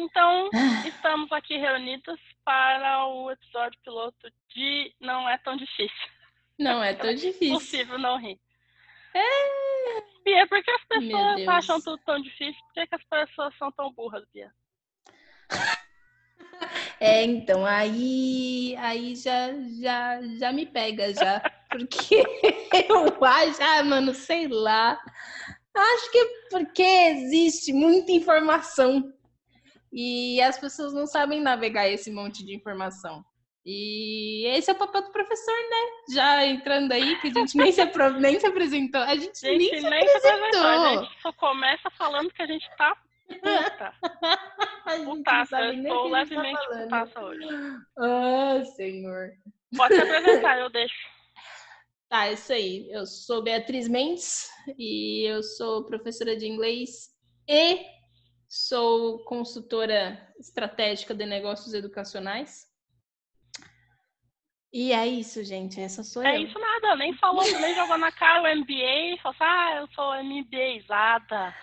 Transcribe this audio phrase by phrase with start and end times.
[0.00, 0.48] Então,
[0.86, 6.08] estamos aqui reunidos para o episódio piloto de Não é tão difícil.
[6.58, 7.54] Não é tão É difícil.
[7.54, 8.40] possível não rir.
[9.12, 10.00] É.
[10.24, 12.60] Bia, por que as pessoas acham tudo tão difícil?
[12.68, 14.50] Por que, que as pessoas são tão burras, Bia?
[17.00, 19.48] É, então, aí, aí já,
[19.80, 21.40] já, já me pega já.
[21.70, 22.16] Porque
[22.86, 25.00] eu acho, ah, mano, sei lá.
[25.74, 29.10] Acho que é porque existe muita informação.
[29.92, 33.24] E as pessoas não sabem navegar esse monte de informação.
[33.64, 36.14] E esse é o papel do professor, né?
[36.14, 39.00] Já entrando aí, que a gente nem se, apro- nem se apresentou.
[39.02, 41.04] A gente, gente nem se nem se apresentou, a apresentou.
[41.04, 42.96] gente só começa falando que a gente tá
[43.28, 43.94] puta.
[45.04, 46.82] Putaça, eu estou tá levemente falando.
[46.84, 47.48] putaça hoje.
[47.98, 49.30] Ah, senhor.
[49.76, 50.94] Pode se apresentar, eu deixo.
[52.08, 52.88] Tá, é isso aí.
[52.90, 57.10] Eu sou Beatriz Mendes e eu sou professora de inglês
[57.48, 57.84] e
[58.50, 62.68] sou consultora estratégica de negócios educacionais.
[64.72, 65.80] E é isso, gente.
[65.80, 66.42] Essa sou É eu.
[66.42, 70.24] isso nada, nem falou, nem jogou na cara o MBA, falou assim, ah, eu sou
[70.24, 71.54] MBAizada.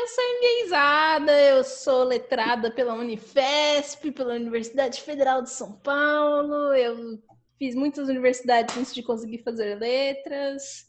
[0.00, 6.74] Eu sou enviesada, eu sou letrada pela Unifesp, pela Universidade Federal de São Paulo.
[6.74, 7.22] Eu
[7.58, 10.87] fiz muitas universidades antes de conseguir fazer letras.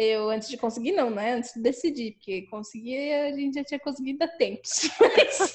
[0.00, 1.32] Eu, antes de conseguir, não, né?
[1.32, 4.88] Antes de decidir, porque conseguir a gente já tinha conseguido há tempos.
[5.00, 5.54] Mas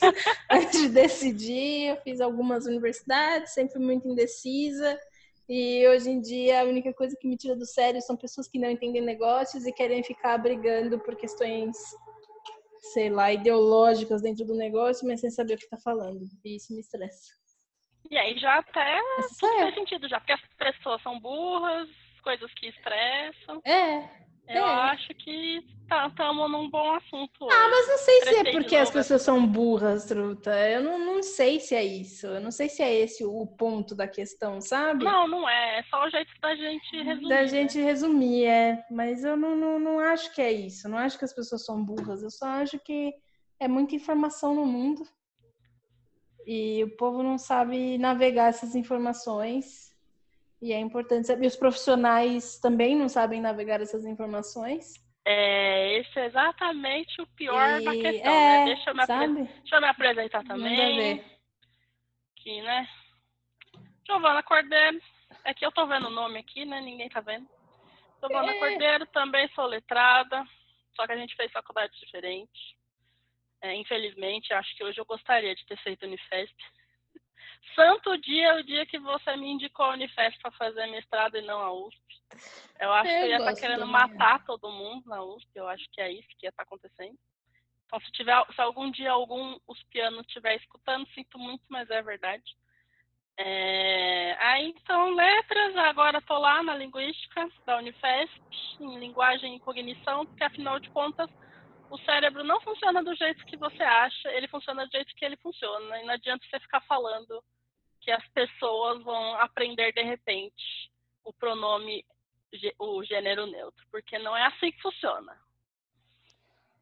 [0.51, 4.99] antes de decidir, eu fiz algumas universidades, sempre fui muito indecisa.
[5.47, 8.59] E hoje em dia, a única coisa que me tira do sério são pessoas que
[8.59, 11.77] não entendem negócios e querem ficar brigando por questões
[12.91, 16.19] sei lá, ideológicas dentro do negócio, mas sem saber o que tá falando.
[16.43, 17.31] E isso me estressa.
[18.11, 19.29] E aí já até eu.
[19.39, 20.41] faz sentido já, porque as
[20.75, 21.87] pessoas são burras,
[22.21, 23.61] coisas que estressam.
[23.63, 24.22] É.
[24.47, 24.73] Eu É.
[24.91, 27.47] acho que estamos num bom assunto.
[27.49, 30.51] Ah, mas não sei se é porque as pessoas são burras, truta.
[30.69, 32.27] Eu não, não sei se é isso.
[32.27, 35.05] Eu não sei se é esse o ponto da questão, sabe?
[35.05, 35.79] Não, não é.
[35.79, 37.29] É só o jeito da gente resumir.
[37.29, 37.47] da né?
[37.47, 38.85] gente resumir, é.
[38.91, 40.89] Mas eu não, não, não acho que é isso.
[40.89, 42.21] Não acho que as pessoas são burras.
[42.21, 43.13] Eu só acho que
[43.59, 45.03] é muita informação no mundo.
[46.45, 49.92] E o povo não sabe navegar essas informações.
[50.63, 51.43] E é importante saber.
[51.43, 54.93] E os profissionais também não sabem navegar essas informações.
[55.25, 58.65] É, esse é exatamente o pior da E- questão, é, né?
[58.73, 59.43] Deixa eu, me apre- sabe?
[59.43, 61.21] Deixa eu me apresentar também.
[62.39, 62.87] Aqui, né?
[64.07, 65.01] Giovana Cordeiro.
[65.43, 66.79] É que eu tô vendo o nome aqui, né?
[66.79, 67.45] Ninguém tá vendo.
[68.21, 68.59] Giovana É.
[68.59, 70.45] Cordeiro, também sou letrada.
[70.95, 72.77] Só que a gente fez faculdade diferente.
[73.61, 76.55] É, infelizmente, acho que hoje eu gostaria de ter feito Unifesp.
[77.75, 81.41] Santo dia é o dia que você me indicou a Unifesp para fazer mestrado e
[81.41, 82.01] não a USP.
[82.79, 85.49] Eu acho que Eu eu ia estar gosto querendo matar todo mundo na USP.
[85.55, 87.17] Eu acho que é isso que ia estar acontecendo.
[87.85, 92.43] Então, se, tiver, se algum dia algum uspiano estiver escutando, sinto muito, mas é verdade.
[93.37, 98.41] É, Aí, então, letras, agora estou lá na linguística da Unifesp,
[98.79, 101.29] em linguagem e cognição, porque afinal de contas,
[101.93, 105.37] o cérebro não funciona do jeito que você acha, ele funciona do jeito que ele
[105.37, 106.01] funciona.
[106.01, 107.43] E não adianta você ficar falando
[108.01, 110.91] que as pessoas vão aprender de repente
[111.23, 112.03] o pronome,
[112.79, 115.37] o gênero neutro, porque não é assim que funciona.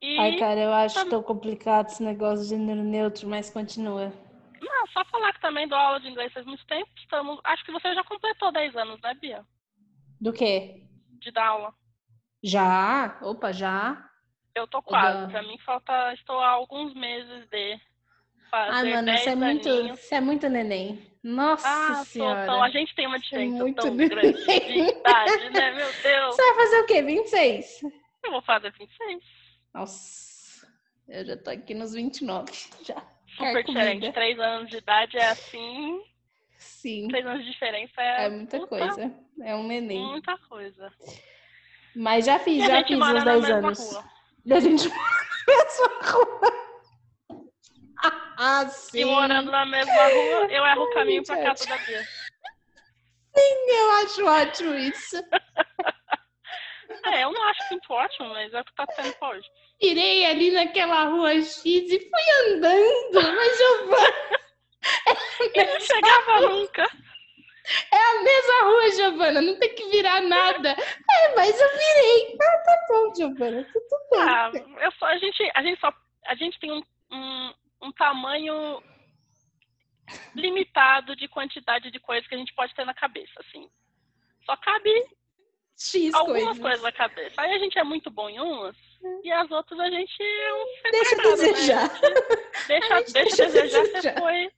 [0.01, 4.13] E Ai, cara, eu acho tão complicado esse negócio de gênero neutro, mas continua.
[4.61, 6.89] não, só falar que também dou aula de inglês faz muito tempo.
[6.95, 9.45] Estamos, acho que você já completou 10 anos, né, Bia?
[10.21, 10.85] Do quê?
[11.19, 11.73] De dar aula.
[12.41, 13.19] Já?
[13.21, 14.09] Opa, já?
[14.55, 15.31] Eu tô quase.
[15.31, 16.13] Pra mim falta.
[16.13, 17.79] Estou há alguns meses de
[18.49, 21.11] fazer Ah, mano, 10 você é muito, você é muito neném.
[21.23, 22.45] Nossa Ah, senhora.
[22.45, 22.63] tão.
[22.63, 24.09] A gente tem uma diferença muito tão neném.
[24.09, 24.51] grande de
[24.99, 25.71] idade, né?
[25.71, 26.35] Meu Deus.
[26.35, 27.01] Você vai fazer o quê?
[27.01, 27.81] 26?
[28.23, 29.23] Eu vou fazer 26.
[29.73, 30.67] Nossa,
[31.07, 32.51] eu já tô aqui nos 29.
[32.83, 33.01] Já.
[33.37, 34.11] Super diferente.
[34.11, 36.03] 3 anos de idade é assim.
[36.57, 38.25] Sim, 3 anos de diferença é.
[38.25, 39.11] é muita puta, coisa.
[39.41, 40.05] É um neném.
[40.05, 40.91] Muita coisa.
[41.95, 43.79] Mas já fiz, E já fiz na 10 mesma anos.
[43.91, 44.10] rua.
[44.45, 46.61] E a gente mora na mesma rua.
[48.37, 49.01] Ah, sim.
[49.01, 52.03] E morando na mesma rua, eu erro o caminho pra gente, casa da Bia.
[53.35, 55.17] Eu acho ótimo isso.
[57.05, 59.47] É, eu não acho muito ótimo, mas é o que tá tendo pra hoje.
[59.81, 64.39] Virei ali naquela rua X e fui andando, mas Giovana,
[65.55, 66.89] E não chegava nunca.
[67.91, 70.69] É a mesma rua, Giovana, não tem que virar nada.
[70.71, 72.37] É, mas eu virei.
[72.41, 74.19] Ah, tá bom, Giovana, tudo bem.
[74.21, 74.51] Ah,
[74.81, 75.93] eu só, a, gente, a gente só.
[76.27, 77.53] A gente tem um, um,
[77.83, 78.81] um tamanho
[80.35, 83.69] limitado de quantidade de coisas que a gente pode ter na cabeça, assim.
[84.45, 84.91] Só cabe
[85.77, 86.59] X algumas coisas.
[86.59, 87.41] coisas na cabeça.
[87.41, 88.75] Aí a gente é muito bom em umas
[89.23, 91.23] e as outras a gente é um Deixa né?
[91.23, 91.89] desejar.
[92.67, 94.19] Gente deixa, deixa deixa a desejar, você desejar.
[94.19, 94.51] foi,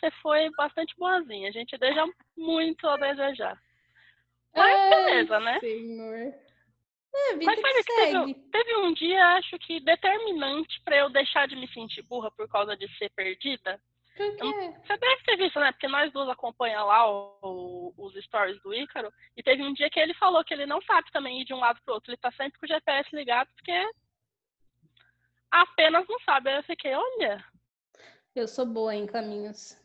[0.00, 1.48] você foi bastante boazinha.
[1.48, 2.04] A gente deixa
[2.36, 3.60] muito a desejar.
[4.54, 5.60] Mas Ai, beleza, né?
[5.60, 6.34] Senhor.
[7.12, 11.46] É, Mas que sabe que teve, teve um dia, acho que determinante pra eu deixar
[11.48, 13.80] de me sentir burra por causa de ser perdida.
[14.16, 14.72] Por quê?
[14.86, 15.72] Você deve ter visto, né?
[15.72, 17.10] Porque nós duas acompanhamos lá
[17.42, 19.12] o- os stories do Ícaro.
[19.36, 21.58] E teve um dia que ele falou que ele não sabe também ir de um
[21.58, 22.10] lado pro outro.
[22.10, 23.72] Ele tá sempre com o GPS ligado, porque
[25.50, 26.50] apenas não sabe.
[26.50, 27.44] Aí eu fiquei, olha,
[28.34, 29.76] Eu sou boa em caminhos.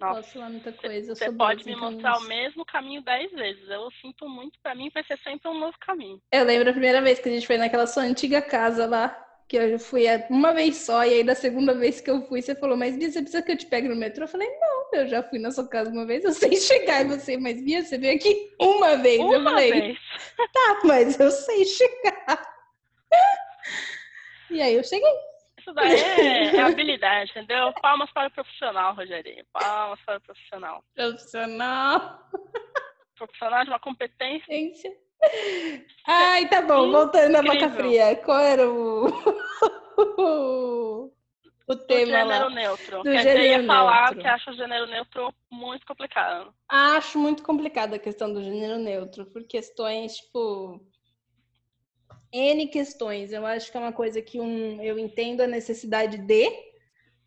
[0.00, 1.12] Nossa, Posso falar muita coisa.
[1.12, 2.28] Eu você pode me mostrar o caminhos.
[2.28, 3.68] mesmo caminho dez vezes.
[3.68, 6.20] Eu sinto muito, pra mim vai ser sempre um novo caminho.
[6.32, 9.08] Eu lembro a primeira vez que a gente foi naquela sua antiga casa lá,
[9.48, 12.54] que eu fui uma vez só, e aí da segunda vez que eu fui, você
[12.54, 14.24] falou, mas Bia, você precisa que eu te pegue no metrô?
[14.24, 17.02] Eu falei, não, eu já fui na sua casa uma vez, eu sei chegar.
[17.04, 19.28] E você, mas Bia, você veio aqui uma vez.
[19.30, 19.98] eu Uma falei, vez.
[20.52, 22.50] tá, mas eu sei chegar.
[24.50, 25.29] E aí eu cheguei.
[25.70, 27.72] Isso daí é, é habilidade, entendeu?
[27.80, 29.44] Palmas para o profissional, Rogerinho.
[29.52, 30.84] Palmas para o profissional.
[30.94, 32.28] Profissional.
[33.16, 34.44] Profissional de uma competência.
[34.46, 34.90] Ciência.
[36.06, 37.76] Ai, tá bom, voltando à boca Incrível.
[37.76, 38.16] fria.
[38.16, 39.06] Qual era o,
[40.08, 41.10] o
[41.68, 42.34] Do tema lá?
[42.34, 42.96] gênero neutro.
[42.98, 44.20] Do Quer dizer, gênero ia falar neutro.
[44.20, 46.54] que acha o gênero neutro muito complicado.
[46.68, 50.80] Acho muito complicada a questão do gênero neutro, por questões, tipo.
[52.32, 53.32] N questões.
[53.32, 56.48] Eu acho que é uma coisa que, um, eu entendo a necessidade de,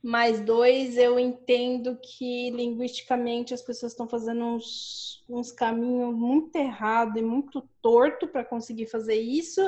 [0.02, 7.18] mas dois, eu entendo que linguisticamente as pessoas estão fazendo uns, uns caminhos muito errado
[7.18, 9.62] e muito torto para conseguir fazer isso.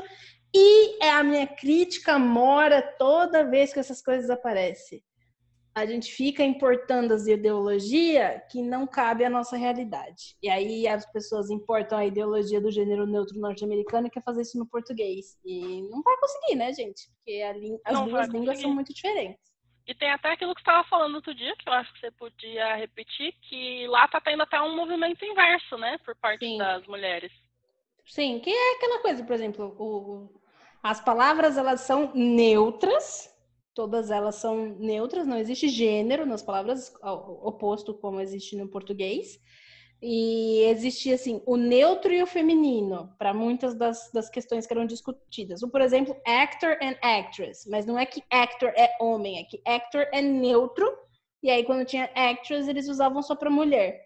[0.53, 5.03] E é a minha crítica mora toda vez que essas coisas aparecem
[5.75, 10.37] a gente fica importando as ideologias que não cabe à nossa realidade.
[10.41, 14.57] E aí as pessoas importam a ideologia do gênero neutro norte-americano e quer fazer isso
[14.57, 15.37] no português.
[15.43, 17.09] E não vai conseguir, né, gente?
[17.17, 17.41] Porque
[17.83, 19.53] as duas línguas são muito diferentes.
[19.85, 22.11] E tem até aquilo que você estava falando outro dia, que eu acho que você
[22.11, 25.97] podia repetir, que lá tá tendo até um movimento inverso, né?
[26.05, 26.57] Por parte Sim.
[26.57, 27.31] das mulheres.
[28.07, 30.41] Sim, que é aquela coisa, por exemplo, o-
[30.81, 33.29] as palavras elas são neutras,
[33.75, 39.39] todas elas são neutras, não existe gênero nas palavras oposto como existe no português.
[40.01, 44.85] E existe assim o neutro e o feminino para muitas das, das questões que eram
[44.85, 45.63] discutidas.
[45.63, 49.61] Ou, por exemplo, actor and actress, mas não é que actor é homem, é que
[49.65, 50.85] actor é neutro.
[51.41, 54.01] E aí quando tinha actress eles usavam só para mulher.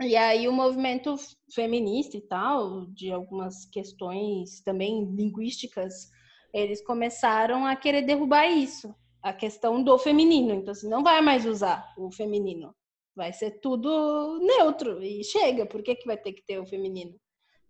[0.00, 1.14] E aí o movimento
[1.54, 6.10] feminista e tal, de algumas questões também linguísticas,
[6.54, 10.54] eles começaram a querer derrubar isso, a questão do feminino.
[10.54, 12.72] Então, assim, não vai mais usar o feminino.
[13.16, 15.66] Vai ser tudo neutro e chega.
[15.66, 17.14] Por que, que vai ter que ter o feminino?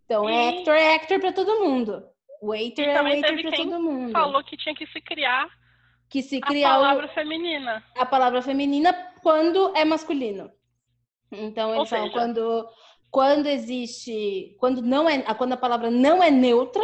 [0.04, 2.04] Então, E- actor é actor para todo mundo.
[2.42, 4.12] Waiter é waiter para todo mundo.
[4.12, 5.48] Falou que tinha que se criar
[6.10, 7.82] que se a criar o- palavra feminina.
[7.96, 8.92] a palavra feminina
[9.22, 10.50] quando é masculino.
[11.32, 12.68] Então, Ou eles falam seja- quando,
[13.10, 16.82] quando existe, quando não é, quando a palavra não é neutra,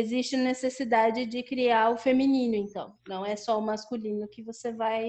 [0.00, 2.94] existe necessidade de criar o feminino, então.
[3.08, 5.04] Não é só o masculino que você vai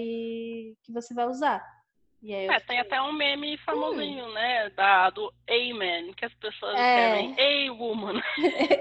[0.84, 1.62] que você vai usar.
[2.24, 4.70] E É, tem até um meme famosinho, né?
[4.72, 7.24] Da, do A-Man, que as pessoas É.
[7.26, 8.22] escrevem A-Woman.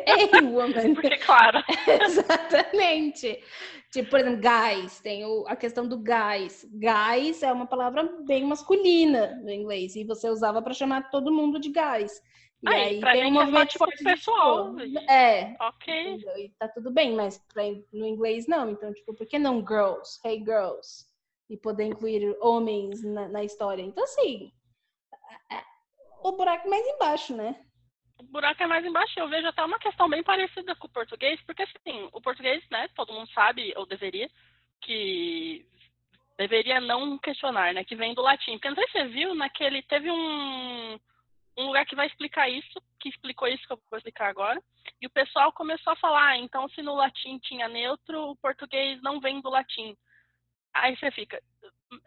[0.06, 0.92] Ei, woman.
[0.94, 1.58] Porque, claro,
[1.88, 3.42] Exatamente.
[3.90, 5.00] Tipo, por exemplo, guys.
[5.00, 6.64] Tem o- a questão do guys.
[6.72, 9.96] Guys é uma palavra bem masculina no inglês.
[9.96, 12.12] E você usava para chamar todo mundo de guys.
[12.62, 16.12] E Aí, aí, pra tem um é movimento tipo, de, pessoal, e- É, ok.
[16.12, 16.36] entendeu?
[16.38, 17.62] E tá tudo bem, mas pra,
[17.92, 18.68] no inglês não.
[18.70, 20.20] Então, tipo, por que não girls?
[20.24, 21.06] Hey, girls.
[21.48, 23.82] E poder incluir homens na, na história.
[23.82, 24.52] Então, assim,
[25.50, 25.62] é- é
[26.22, 27.64] o buraco mais embaixo, né?
[28.18, 29.18] O buraco é mais embaixo.
[29.18, 32.88] Eu vejo até uma questão bem parecida com o português, porque assim, o português, né,
[32.94, 34.30] todo mundo sabe, ou deveria,
[34.82, 35.66] que
[36.36, 38.52] deveria não questionar, né, que vem do latim.
[38.52, 41.00] Porque não sei se você viu, naquele, teve um,
[41.60, 44.62] um lugar que vai explicar isso, que explicou isso que eu vou explicar agora,
[45.00, 49.00] e o pessoal começou a falar, ah, então se no latim tinha neutro, o português
[49.02, 49.96] não vem do latim.
[50.74, 51.42] Aí você fica,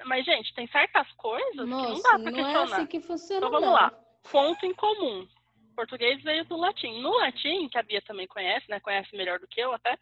[0.05, 2.63] mas gente, tem certas coisas que não Nossa, dá pra não é questionar.
[2.63, 3.73] assim que funciona, Então vamos não.
[3.73, 3.91] lá.
[4.31, 5.27] Ponto em comum.
[5.71, 7.01] O português veio do latim.
[7.01, 8.79] No latim, que a Bia também conhece, né?
[8.79, 9.97] Conhece melhor do que eu até.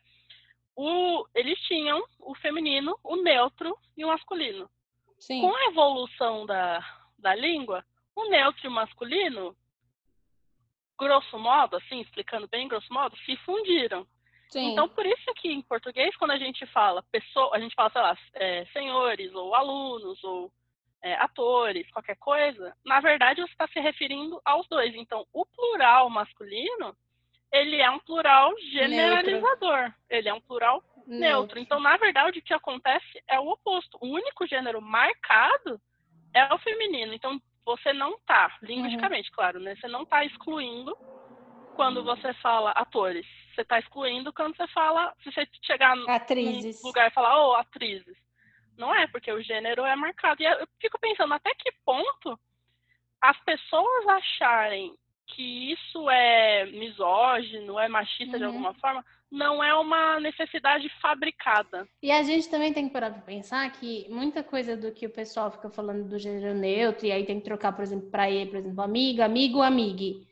[0.75, 4.69] O, eles tinham o feminino, o neutro e o masculino.
[5.19, 5.41] Sim.
[5.41, 6.79] Com a evolução da,
[7.17, 7.83] da língua,
[8.15, 9.55] o neutro e o masculino,
[10.97, 14.05] grosso modo, assim, explicando bem grosso modo, se fundiram.
[14.49, 14.71] Sim.
[14.71, 18.01] Então, por isso que em português, quando a gente fala pessoa, a gente fala, sei
[18.01, 20.51] lá, é, senhores, ou alunos, ou
[21.01, 24.93] é, atores, qualquer coisa, na verdade você está se referindo aos dois.
[24.95, 26.95] Então, o plural masculino,
[27.51, 29.93] ele é um plural generalizador.
[30.09, 31.59] Ele é um plural neutro.
[31.59, 33.97] Então, na verdade, o que acontece é o oposto.
[33.99, 35.81] O único gênero marcado
[36.33, 37.13] é o feminino.
[37.13, 39.35] Então, você não tá, linguisticamente, uhum.
[39.35, 39.75] claro, né?
[39.75, 40.95] Você não tá excluindo
[41.75, 43.25] quando você fala atores.
[43.53, 46.81] Você tá excluindo quando você fala, se você chegar atrizes.
[46.81, 48.17] num lugar e falar, oh, atrizes.
[48.77, 50.41] Não é, porque o gênero é marcado.
[50.41, 52.39] E eu fico pensando até que ponto
[53.21, 54.95] as pessoas acharem
[55.35, 58.39] que isso é misógino, é machista uhum.
[58.39, 61.87] de alguma forma, não é uma necessidade fabricada.
[62.03, 65.09] E a gente também tem que parar para pensar que muita coisa do que o
[65.09, 68.45] pessoal fica falando do gênero neutro, e aí tem que trocar, por exemplo, para E,
[68.45, 70.27] por exemplo, amiga, amigo, amigue.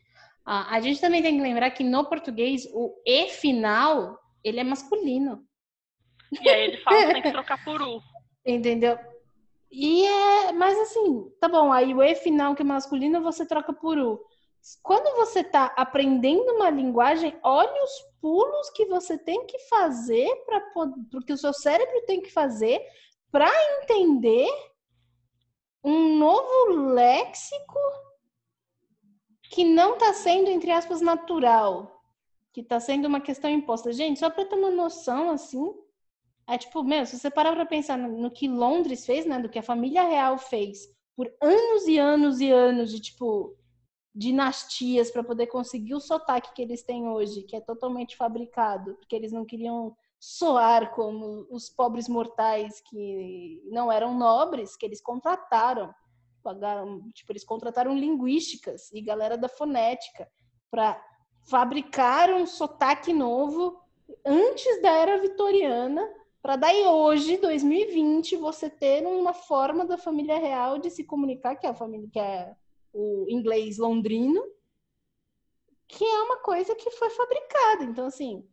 [0.46, 4.64] Ah, a gente também tem que lembrar que no português o E final, ele é
[4.64, 5.44] masculino.
[6.42, 8.02] E aí ele fala que tem que trocar por U.
[8.46, 8.98] Entendeu?
[9.72, 13.72] E é, mas assim, tá bom, aí o E final que é masculino você troca
[13.72, 14.20] por U.
[14.84, 20.62] Quando você está aprendendo uma linguagem, olhe os pulos que você tem que fazer para
[21.12, 22.82] porque o seu cérebro tem que fazer
[23.32, 23.50] para
[23.82, 24.50] entender
[25.84, 27.80] um novo léxico
[29.44, 32.04] que não está sendo entre aspas natural,
[32.52, 33.92] que está sendo uma questão imposta.
[33.92, 35.74] Gente, só para ter uma noção assim,
[36.48, 39.50] é tipo, meu, se você parar para pensar no, no que Londres fez, né, do
[39.50, 43.58] que a família real fez por anos e anos e anos de tipo
[44.14, 49.16] dinastias para poder conseguir o sotaque que eles têm hoje, que é totalmente fabricado, porque
[49.16, 55.94] eles não queriam soar como os pobres mortais que não eram nobres, que eles contrataram,
[56.44, 60.30] pagaram, tipo, eles contrataram linguísticas e galera da fonética
[60.70, 61.02] para
[61.44, 63.80] fabricar um sotaque novo
[64.26, 66.08] antes da era vitoriana,
[66.42, 71.68] para daí hoje, 2020, você ter uma forma da família real de se comunicar, que
[71.68, 72.56] é a família que é
[72.94, 74.44] o inglês londrino,
[75.88, 77.84] que é uma coisa que foi fabricada.
[77.84, 78.48] Então, assim,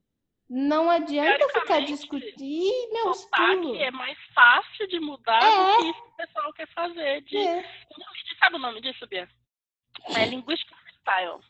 [0.48, 5.76] não adianta ficar discutir meus sotaque é mais fácil de mudar é.
[5.76, 7.22] do que o pessoal quer fazer.
[7.22, 7.36] De...
[7.36, 7.64] É.
[8.38, 9.28] Sabe o nome disso, Bia?
[10.14, 11.40] É linguística freestyle.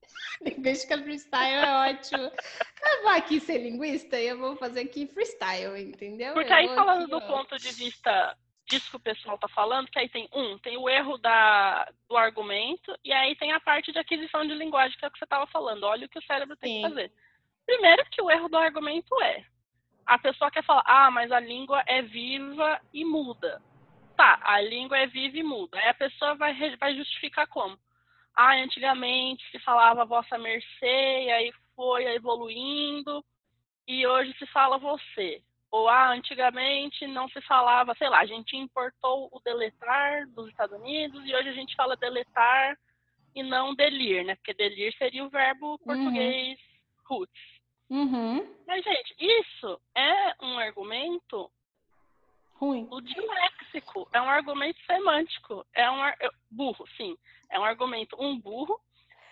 [0.40, 2.22] Linguística freestyle é ótimo.
[2.22, 6.32] Eu vou aqui ser linguista e eu vou fazer aqui freestyle, entendeu?
[6.32, 7.20] Porque eu aí, falando aqui, do ó...
[7.20, 8.36] ponto de vista
[8.66, 12.16] disso que o pessoal está falando, que aí tem um, tem o erro da, do
[12.16, 15.24] argumento, e aí tem a parte de aquisição de linguagem, que é o que você
[15.24, 15.84] estava falando.
[15.84, 16.82] Olha o que o cérebro tem Sim.
[16.82, 17.12] que fazer.
[17.64, 19.44] Primeiro que o erro do argumento é,
[20.06, 23.60] a pessoa quer falar, ah, mas a língua é viva e muda.
[24.16, 25.78] Tá, a língua é viva e muda.
[25.78, 27.78] Aí a pessoa vai, vai justificar como?
[28.34, 33.24] Ah, antigamente se falava vossa mercê, e aí foi evoluindo,
[33.86, 35.42] e hoje se fala você.
[35.76, 40.80] Ou, ah, antigamente não se falava, sei lá, a gente importou o deletar dos Estados
[40.80, 42.78] Unidos e hoje a gente fala deletar
[43.34, 44.36] e não delir, né?
[44.36, 45.78] Porque delir seria o verbo uhum.
[45.78, 47.04] português uhum.
[47.04, 47.42] roots.
[47.90, 48.56] Uhum.
[48.66, 51.50] Mas, gente, isso é um argumento
[52.54, 52.88] ruim.
[52.90, 55.66] O léxico é um argumento semântico.
[55.74, 56.00] É um
[56.50, 57.18] burro, sim.
[57.50, 58.80] É um argumento, um burro.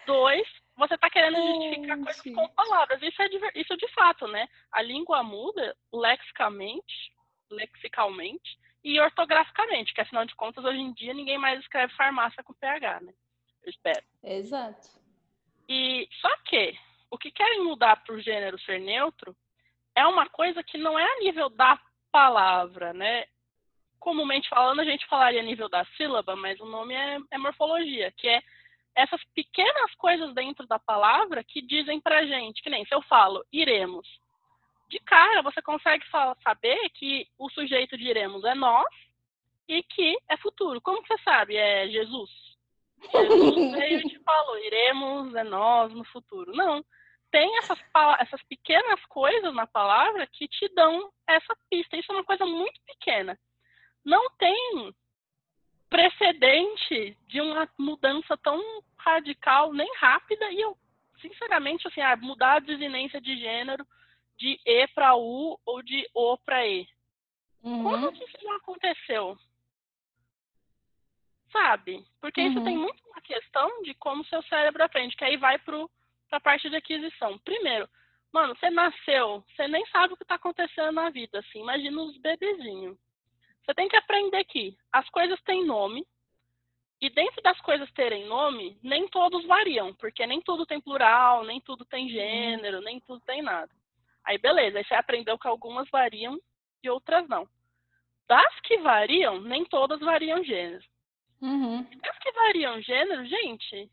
[0.07, 0.47] Dois,
[0.77, 3.03] você está querendo justificar coisas com palavras.
[3.03, 4.49] Isso é de, isso de fato, né?
[4.73, 7.13] A língua muda lexicamente,
[7.51, 12.53] lexicalmente e ortograficamente, que afinal de contas, hoje em dia, ninguém mais escreve farmácia com
[12.55, 13.15] PH, né?
[13.63, 14.05] Eu espero.
[14.23, 14.89] Exato.
[15.69, 16.77] E só que
[17.11, 19.35] o que querem mudar para o gênero ser neutro
[19.95, 21.81] é uma coisa que não é a nível da
[22.13, 23.25] palavra, né?
[23.99, 28.13] Comumente falando, a gente falaria a nível da sílaba, mas o nome é, é morfologia,
[28.13, 28.43] que é
[28.95, 33.45] essas pequenas coisas dentro da palavra que dizem pra gente, que nem se eu falo
[33.53, 34.07] iremos,
[34.89, 36.05] de cara você consegue
[36.43, 38.87] saber que o sujeito de iremos é nós
[39.69, 40.81] e que é futuro.
[40.81, 41.57] Como você sabe?
[41.57, 42.31] É Jesus.
[43.11, 46.53] Jesus veio e te falou, iremos é nós no futuro.
[46.55, 46.85] Não.
[47.31, 47.79] Tem essas,
[48.21, 51.97] essas pequenas coisas na palavra que te dão essa pista.
[51.97, 53.37] Isso é uma coisa muito pequena.
[54.05, 54.95] Não tem
[55.95, 58.61] precedente de uma mudança tão
[58.99, 60.77] radical, nem rápida, e eu,
[61.21, 63.87] sinceramente, assim, ah, mudar a desinência de gênero
[64.37, 66.89] de E para U ou de O para E.
[67.63, 67.85] Uhum.
[67.85, 69.39] Como que isso não aconteceu?
[71.53, 72.05] Sabe?
[72.21, 72.49] Porque uhum.
[72.49, 75.87] isso tem muito uma questão de como seu cérebro aprende, que aí vai para
[76.33, 77.39] a parte de aquisição.
[77.39, 77.89] Primeiro,
[78.33, 82.17] mano, você nasceu, você nem sabe o que está acontecendo na vida, assim, imagina os
[82.19, 82.99] bebezinhos.
[83.65, 86.07] Você tem que aprender que as coisas têm nome,
[87.01, 91.61] e dentro das coisas terem nome, nem todos variam, porque nem tudo tem plural, nem
[91.61, 93.71] tudo tem gênero, nem tudo tem nada.
[94.25, 96.41] Aí beleza, aí você aprendeu que algumas variam
[96.83, 97.49] e outras não.
[98.27, 100.85] Das que variam, nem todas variam gênero.
[101.43, 101.83] Uhum.
[102.01, 103.91] Das que variam gênero, gente,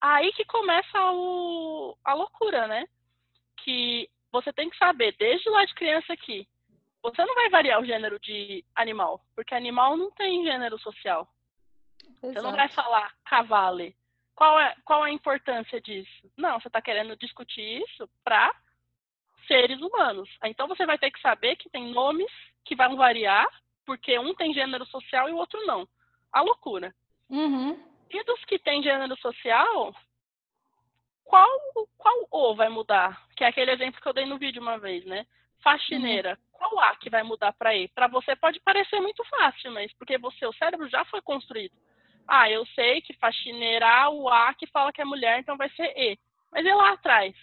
[0.00, 2.86] aí que começa o, a loucura, né?
[3.58, 6.48] Que você tem que saber, desde lá de criança aqui,
[7.04, 11.28] você não vai variar o gênero de animal, porque animal não tem gênero social.
[12.02, 12.32] Exato.
[12.32, 13.94] Você não vai falar cavale.
[14.34, 16.32] Qual é, qual é a importância disso?
[16.34, 18.50] Não, você está querendo discutir isso para
[19.46, 20.30] seres humanos.
[20.44, 22.32] Então você vai ter que saber que tem nomes
[22.64, 23.46] que vão variar,
[23.84, 25.86] porque um tem gênero social e o outro não.
[26.32, 26.94] A loucura.
[27.28, 27.78] Uhum.
[28.10, 29.94] E dos que têm gênero social,
[31.22, 31.48] qual,
[31.98, 33.26] qual O vai mudar?
[33.36, 35.26] Que é aquele exemplo que eu dei no vídeo uma vez, né?
[35.64, 36.30] Faxineira.
[36.30, 36.36] Uhum.
[36.52, 37.88] Qual A que vai mudar para E?
[37.88, 41.74] Para você pode parecer muito fácil, mas porque você, o cérebro já foi construído.
[42.28, 45.92] Ah, eu sei que faxineira, o A que fala que é mulher, então vai ser
[45.96, 46.18] E.
[46.52, 47.34] Mas e lá atrás?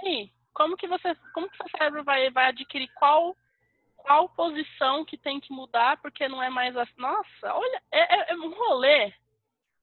[0.00, 0.30] Sim.
[0.52, 3.34] Como que você, como que seu cérebro vai, vai adquirir qual
[3.96, 6.92] qual posição que tem que mudar porque não é mais assim?
[6.96, 9.12] Nossa, olha, é, é, é um rolê.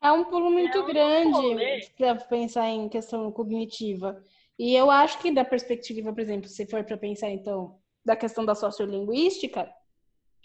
[0.01, 4.21] É um pulo muito é um grande para pensar em questão cognitiva.
[4.57, 8.43] E eu acho que da perspectiva, por exemplo, se for para pensar então da questão
[8.45, 9.69] da sociolinguística,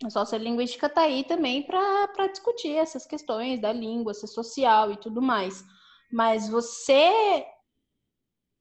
[0.04, 5.22] a sociolinguística está aí também para discutir essas questões da língua, ser social e tudo
[5.22, 5.64] mais.
[6.10, 7.46] Mas você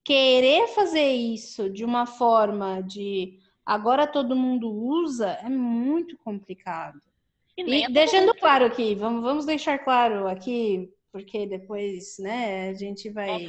[0.04, 7.02] querer fazer isso de uma forma de agora todo mundo usa é muito complicado.
[7.58, 13.10] E, e deixando claro aqui, vamos, vamos deixar claro aqui, porque depois, né, a gente
[13.10, 13.48] vai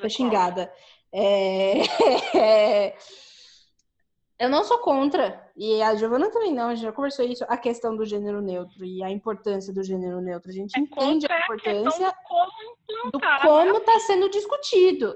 [0.00, 0.72] ser xingada.
[1.12, 2.94] É...
[4.36, 7.56] Eu não sou contra, e a Giovana também não, a gente já conversou isso, a
[7.56, 10.50] questão do gênero neutro e a importância do gênero neutro.
[10.50, 12.12] A gente é entende a importância
[13.12, 15.14] do como está sendo discutido.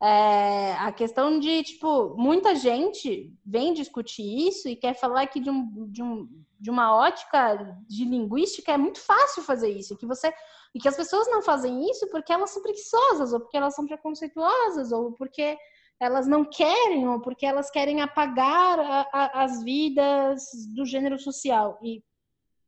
[0.00, 5.50] É, a questão de, tipo, muita gente vem discutir isso e quer falar que de,
[5.50, 6.28] um, de, um,
[6.60, 10.32] de uma ótica de linguística é muito fácil fazer isso, que você
[10.74, 13.86] e que as pessoas não fazem isso porque elas são preguiçosas, ou porque elas são
[13.86, 15.56] preconceituosas, ou porque
[16.00, 20.42] elas não querem, ou porque elas querem apagar a, a, as vidas
[20.74, 21.78] do gênero social.
[21.82, 22.02] E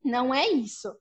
[0.05, 0.97] não é isso,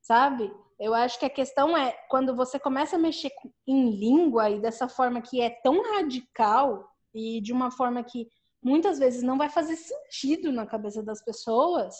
[0.00, 0.50] sabe?
[0.78, 3.30] Eu acho que a questão é quando você começa a mexer
[3.66, 8.28] em língua e dessa forma que é tão radical e de uma forma que
[8.62, 11.94] muitas vezes não vai fazer sentido na cabeça das pessoas,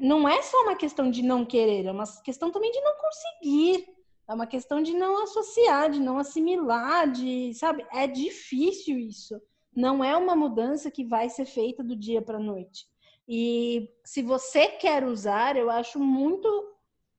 [0.00, 3.98] não é só uma questão de não querer, é uma questão também de não conseguir.
[4.28, 7.86] É uma questão de não associar, de não assimilar, de, sabe?
[7.90, 9.40] É difícil isso.
[9.74, 12.86] Não é uma mudança que vai ser feita do dia para a noite.
[13.26, 16.46] E se você quer usar, eu acho muito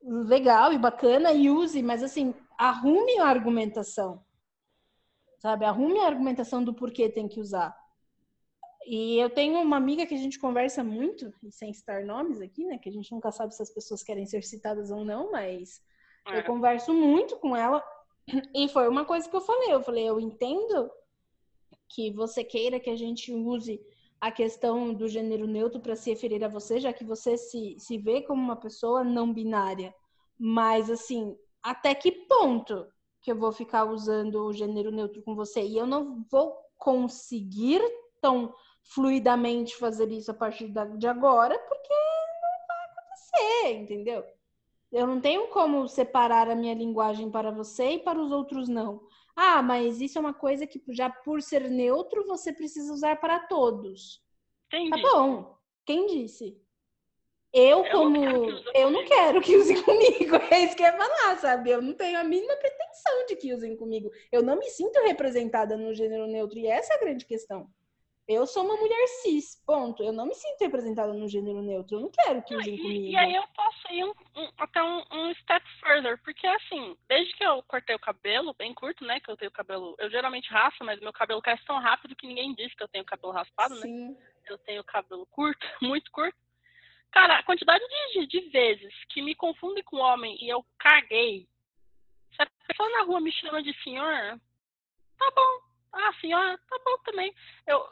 [0.03, 4.23] legal e bacana e use, mas assim, arrume a argumentação.
[5.39, 5.65] Sabe?
[5.65, 7.75] Arrume a argumentação do porquê tem que usar.
[8.85, 12.65] E eu tenho uma amiga que a gente conversa muito, e sem citar nomes aqui,
[12.65, 12.77] né?
[12.77, 15.81] Que a gente nunca sabe se as pessoas querem ser citadas ou não, mas
[16.27, 16.39] é.
[16.39, 17.83] eu converso muito com ela.
[18.55, 19.73] E foi uma coisa que eu falei.
[19.73, 20.89] Eu falei, eu entendo
[21.89, 23.81] que você queira que a gente use
[24.21, 27.97] a questão do gênero neutro para se referir a você, já que você se, se
[27.97, 29.93] vê como uma pessoa não binária.
[30.37, 32.87] Mas, assim, até que ponto
[33.21, 35.61] que eu vou ficar usando o gênero neutro com você?
[35.61, 37.81] E eu não vou conseguir
[38.21, 38.53] tão
[38.89, 44.25] fluidamente fazer isso a partir de agora, porque não vai acontecer, entendeu?
[44.91, 49.01] Eu não tenho como separar a minha linguagem para você e para os outros não.
[49.35, 53.39] Ah, mas isso é uma coisa que já por ser neutro você precisa usar para
[53.39, 54.21] todos.
[54.69, 55.55] Quem tá bom.
[55.85, 56.59] Quem disse?
[57.53, 58.25] Eu, eu como.
[58.25, 60.35] Não eu não quero que usem comigo.
[60.51, 61.69] É isso que eu ia falar, sabe?
[61.69, 64.09] Eu não tenho a mínima pretensão de que usem comigo.
[64.31, 66.57] Eu não me sinto representada no gênero neutro.
[66.57, 67.69] E essa é a grande questão.
[68.29, 70.03] Eu sou uma mulher cis, ponto.
[70.03, 71.97] Eu não me sinto representada no gênero neutro.
[71.97, 73.05] Eu não quero que usem comigo.
[73.07, 77.33] E aí eu posso ir um, um, até um, um, step further, porque assim, desde
[77.33, 79.19] que eu cortei o cabelo, bem curto, né?
[79.19, 79.95] Que eu tenho cabelo.
[79.97, 83.03] Eu geralmente raspo, mas meu cabelo cresce tão rápido que ninguém diz que eu tenho
[83.03, 83.81] cabelo raspado, né?
[83.81, 84.09] Sim.
[84.09, 84.17] né?
[84.47, 86.37] Eu tenho cabelo curto, muito curto.
[87.11, 91.47] Cara, a quantidade de, de vezes que me confundem com homem e eu caguei.
[92.35, 94.39] Se a pessoa na rua me chama de senhor,
[95.17, 95.69] tá bom.
[95.91, 97.33] Ah, senhora, tá bom também.
[97.65, 97.83] Eu,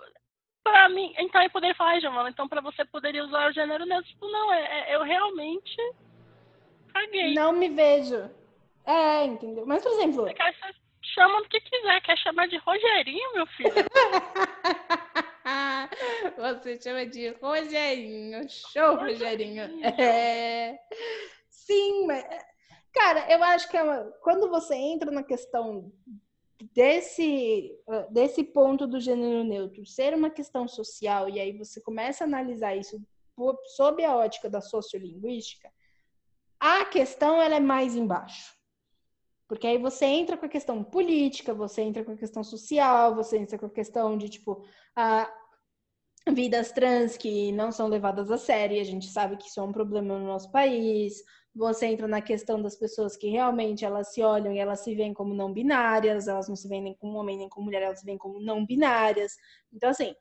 [0.67, 4.09] para mim, então eu poderia falar, Giovana, então para você poderia usar o gênero neutro.
[4.09, 5.77] Tipo, não, é, é, eu realmente
[6.93, 7.33] caguei.
[7.33, 8.29] Não me vejo.
[8.85, 9.65] É, entendeu?
[9.65, 10.23] Mas, por exemplo.
[10.23, 13.71] Você, quer, você chama do que quiser, quer chamar de Rogerinho, meu filho?
[16.37, 18.49] você chama de Rogerinho.
[18.49, 19.63] Show, Rogerinho.
[19.63, 20.01] Rogerinho.
[20.01, 20.77] É...
[21.49, 22.25] Sim, mas.
[22.93, 24.11] Cara, eu acho que é uma...
[24.21, 25.91] quando você entra na questão
[26.73, 27.71] desse,
[28.09, 32.75] desse ponto do gênero neutro ser uma questão social, e aí você começa a analisar
[32.75, 33.01] isso
[33.75, 35.71] sob a ótica da sociolinguística,
[36.59, 38.55] a questão ela é mais embaixo.
[39.47, 43.37] Porque aí você entra com a questão política, você entra com a questão social, você
[43.37, 44.65] entra com a questão de, tipo,
[44.95, 45.31] a
[46.29, 49.71] vidas trans que não são levadas a sério, a gente sabe que isso é um
[49.71, 51.23] problema no nosso país.
[51.57, 55.13] Você entra na questão das pessoas que realmente elas se olham e elas se veem
[55.13, 58.05] como não binárias, elas não se veem nem como homem nem como mulher, elas se
[58.05, 59.35] veem como não binárias.
[59.73, 60.15] Então, assim,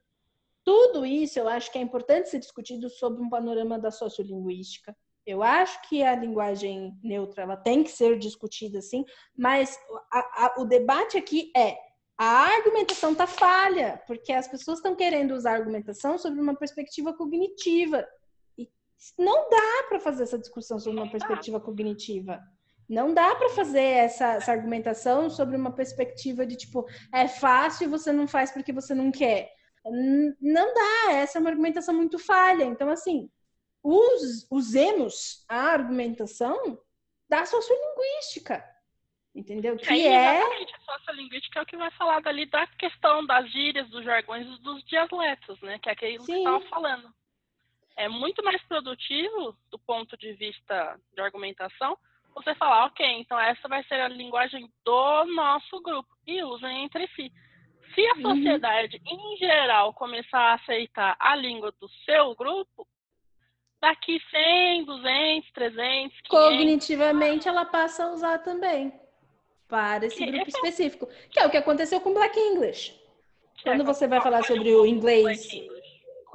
[0.65, 4.97] tudo isso eu acho que é importante ser discutido sob um panorama da sociolinguística,
[5.27, 9.05] eu acho que a linguagem neutra ela tem que ser discutida assim,
[9.37, 9.77] mas
[10.13, 11.77] a, a, o debate aqui é
[12.17, 17.13] a argumentação tá falha, porque as pessoas estão querendo usar a argumentação sobre uma perspectiva
[17.13, 18.07] cognitiva.
[19.19, 22.41] Não dá para fazer essa discussão sobre uma perspectiva cognitiva.
[22.89, 27.91] Não dá para fazer essa, essa, argumentação sobre uma perspectiva de tipo, é fácil e
[27.91, 29.51] você não faz porque você não quer.
[30.41, 32.65] Não dá, essa é uma argumentação muito falha.
[32.65, 33.29] Então, assim,
[33.83, 36.79] us, usemos a argumentação
[37.29, 38.65] da sociolinguística.
[39.35, 39.77] Entendeu?
[39.77, 40.39] Que aí, é.
[40.39, 44.47] Exatamente, a sociolinguística é o que vai falar dali da questão das gírias, dos jargões
[44.61, 45.79] dos dialetos, né?
[45.79, 46.33] Que é aquilo Sim.
[46.33, 47.15] que estava falando.
[47.97, 51.97] É muito mais produtivo, do ponto de vista de argumentação,
[52.35, 56.09] você falar, ok, então essa vai ser a linguagem do nosso grupo.
[56.27, 57.33] E usem entre si.
[57.95, 58.35] Se a uhum.
[58.37, 59.33] sociedade, uhum.
[59.33, 62.87] em geral, começar a aceitar a língua do seu grupo,
[63.81, 66.29] daqui 100, 200, 300, 500.
[66.29, 68.93] Cognitivamente ela passa a usar também
[69.67, 72.95] para esse que grupo é específico, que é o que aconteceu com Black English.
[73.63, 75.49] Quando você vai falar sobre o inglês,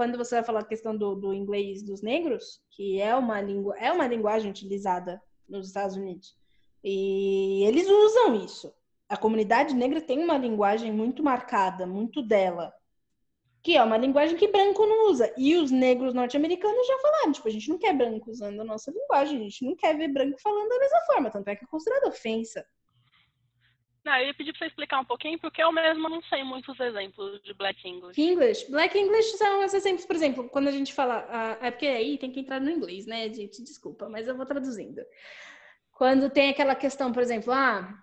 [0.02, 3.78] quando você vai falar a questão do, do inglês dos negros, que é uma língua,
[3.78, 6.36] é uma linguagem utilizada nos Estados Unidos,
[6.84, 8.74] e eles usam isso.
[9.08, 12.74] A comunidade negra tem uma linguagem muito marcada, muito dela
[13.62, 15.32] que é uma linguagem que branco não usa.
[15.38, 18.90] E os negros norte-americanos já falaram, tipo, a gente não quer branco usando a nossa
[18.90, 21.68] linguagem, a gente não quer ver branco falando da mesma forma, tanto é que é
[21.68, 22.66] considerado ofensa.
[24.04, 26.80] Não, eu ia pedir pra você explicar um pouquinho, porque eu mesma não sei muitos
[26.80, 28.20] exemplos de Black English.
[28.20, 28.72] English?
[28.72, 31.24] Black English são os exemplos, por exemplo, quando a gente fala.
[31.62, 33.64] Uh, é porque aí tem que entrar no inglês, né, gente?
[33.64, 35.02] Desculpa, mas eu vou traduzindo.
[35.92, 38.02] Quando tem aquela questão, por exemplo, ah,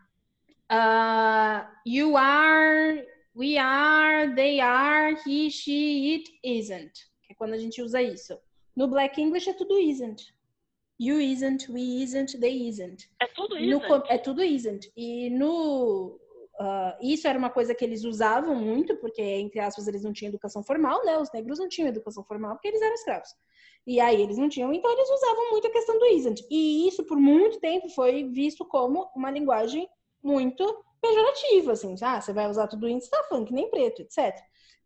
[0.70, 3.04] uh, you are
[3.38, 7.06] we are, they are, he, she, it isn't.
[7.22, 8.36] Que é quando a gente usa isso.
[8.74, 10.34] No Black English é tudo isn't.
[10.98, 13.08] You isn't, we isn't, they isn't.
[13.20, 13.88] É tudo isn't.
[13.88, 14.90] No, é tudo isn't.
[14.96, 16.18] E no
[16.60, 20.30] Uh, isso era uma coisa que eles usavam muito, porque, entre aspas, eles não tinham
[20.30, 21.16] educação formal, né?
[21.16, 23.28] Os negros não tinham educação formal porque eles eram escravos.
[23.86, 26.44] E aí eles não tinham, então eles usavam muito a questão do isn't.
[26.50, 29.88] E isso, por muito tempo, foi visto como uma linguagem
[30.20, 34.36] muito pejorativo, assim, ah, você vai usar tudo isso, tá falando que nem preto, etc.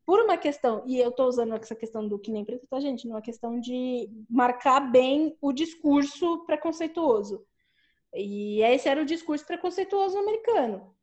[0.04, 3.06] Por uma questão, e eu tô usando essa questão do que nem preto, tá, gente?
[3.06, 7.44] Numa questão de marcar bem o discurso preconceituoso.
[8.14, 10.94] E esse era o discurso preconceituoso americano.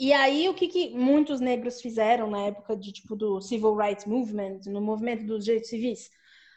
[0.00, 4.06] E aí, o que, que muitos negros fizeram na época de, tipo, do Civil Rights
[4.06, 6.10] Movement, no movimento dos direitos civis?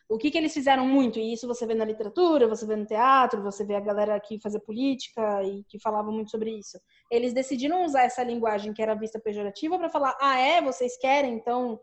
[0.07, 2.85] O que, que eles fizeram muito, e isso você vê na literatura, você vê no
[2.85, 6.79] teatro, você vê a galera que fazia política e que falava muito sobre isso.
[7.11, 10.61] Eles decidiram usar essa linguagem que era vista pejorativa para falar: ah, é?
[10.61, 11.79] Vocês querem então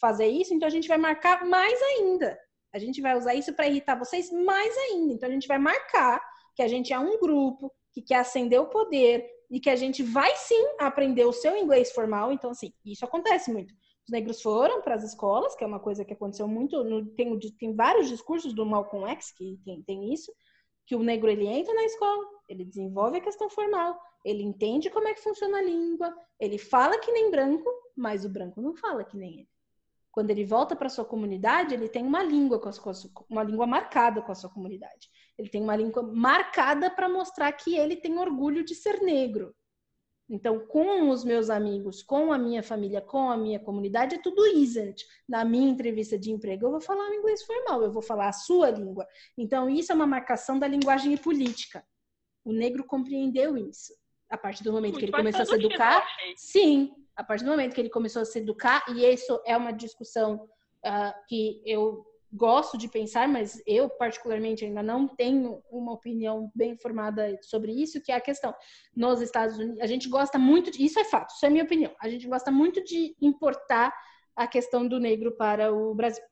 [0.00, 0.54] fazer isso?
[0.54, 2.38] Então a gente vai marcar mais ainda.
[2.72, 5.14] A gente vai usar isso para irritar vocês mais ainda.
[5.14, 6.22] Então a gente vai marcar
[6.54, 10.02] que a gente é um grupo que quer ascender o poder e que a gente
[10.02, 12.32] vai sim aprender o seu inglês formal.
[12.32, 13.74] Então, assim, isso acontece muito.
[14.06, 16.82] Os negros foram para as escolas, que é uma coisa que aconteceu muito.
[16.82, 20.32] No, tem, tem vários discursos do Malcolm X que tem, tem isso,
[20.86, 25.08] que o negro ele entra na escola, ele desenvolve a questão formal, ele entende como
[25.08, 29.04] é que funciona a língua, ele fala que nem branco, mas o branco não fala
[29.04, 29.48] que nem ele.
[30.10, 32.92] Quando ele volta para sua comunidade, ele tem uma língua com a sua,
[33.30, 35.08] uma língua marcada com a sua comunidade.
[35.38, 39.54] Ele tem uma língua marcada para mostrar que ele tem orgulho de ser negro.
[40.28, 44.46] Então, com os meus amigos, com a minha família, com a minha comunidade, é tudo
[44.46, 45.04] isn't.
[45.28, 48.32] Na minha entrevista de emprego, eu vou falar um inglês formal, eu vou falar a
[48.32, 49.06] sua língua.
[49.36, 51.84] Então, isso é uma marcação da linguagem política.
[52.44, 53.94] O negro compreendeu isso.
[54.32, 57.74] A partir do momento que ele começou a se educar, sim, a partir do momento
[57.74, 60.48] que ele começou a se educar, e isso é uma discussão
[60.84, 66.76] uh, que eu gosto de pensar, mas eu particularmente ainda não tenho uma opinião bem
[66.76, 68.54] formada sobre isso, que é a questão
[68.96, 71.94] nos Estados Unidos, a gente gosta muito de, isso é fato, isso é minha opinião.
[72.00, 73.92] A gente gosta muito de importar
[74.34, 76.24] a questão do negro para o Brasil.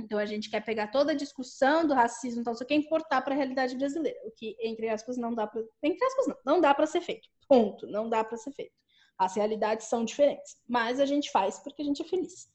[0.00, 3.34] Então a gente quer pegar toda a discussão do racismo, então só quer importar para
[3.34, 6.74] a realidade brasileira, o que entre aspas não dá para, entre aspas não, não dá
[6.74, 7.28] para ser feito.
[7.48, 8.72] Ponto, não dá para ser feito.
[9.18, 12.48] As realidades são diferentes, mas a gente faz porque a gente é feliz.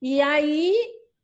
[0.00, 0.74] E aí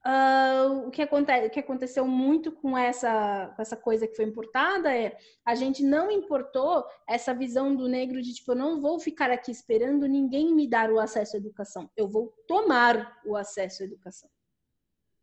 [0.06, 4.26] Uh, o, que acontece, o que aconteceu muito com essa, com essa coisa que foi
[4.26, 9.00] importada é a gente não importou essa visão do negro de tipo, eu não vou
[9.00, 13.82] ficar aqui esperando ninguém me dar o acesso à educação, eu vou tomar o acesso
[13.82, 14.28] à educação.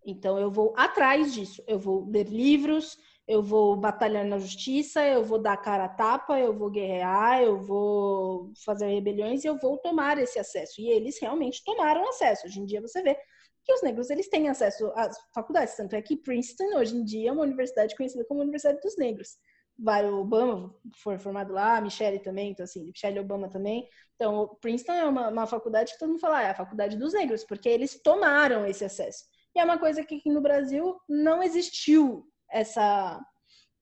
[0.06, 5.24] Então eu vou atrás disso, eu vou ler livros, eu vou batalhar na justiça, eu
[5.24, 9.78] vou dar cara a tapa, eu vou guerrear, eu vou fazer rebeliões e eu vou
[9.78, 10.82] tomar esse acesso.
[10.82, 12.48] E eles realmente tomaram acesso.
[12.48, 13.18] Hoje em dia você vê
[13.64, 17.30] que os negros eles têm acesso às faculdades, tanto é que Princeton hoje em dia
[17.30, 19.38] é uma universidade conhecida como Universidade dos Negros.
[19.78, 23.88] Vai o Obama foi formado lá, a Michelle também, então assim, Michelle Obama também.
[24.16, 27.14] Então, Princeton é uma, uma faculdade que todo mundo fala, ah, é a faculdade dos
[27.14, 29.26] negros, porque eles tomaram esse acesso.
[29.56, 33.20] E é uma coisa que aqui no Brasil não existiu essa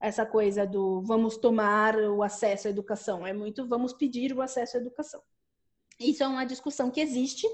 [0.02, 4.78] essa coisa do vamos tomar o acesso à educação, é muito vamos pedir o acesso
[4.78, 5.22] à educação.
[6.00, 7.46] Isso é uma discussão que existe.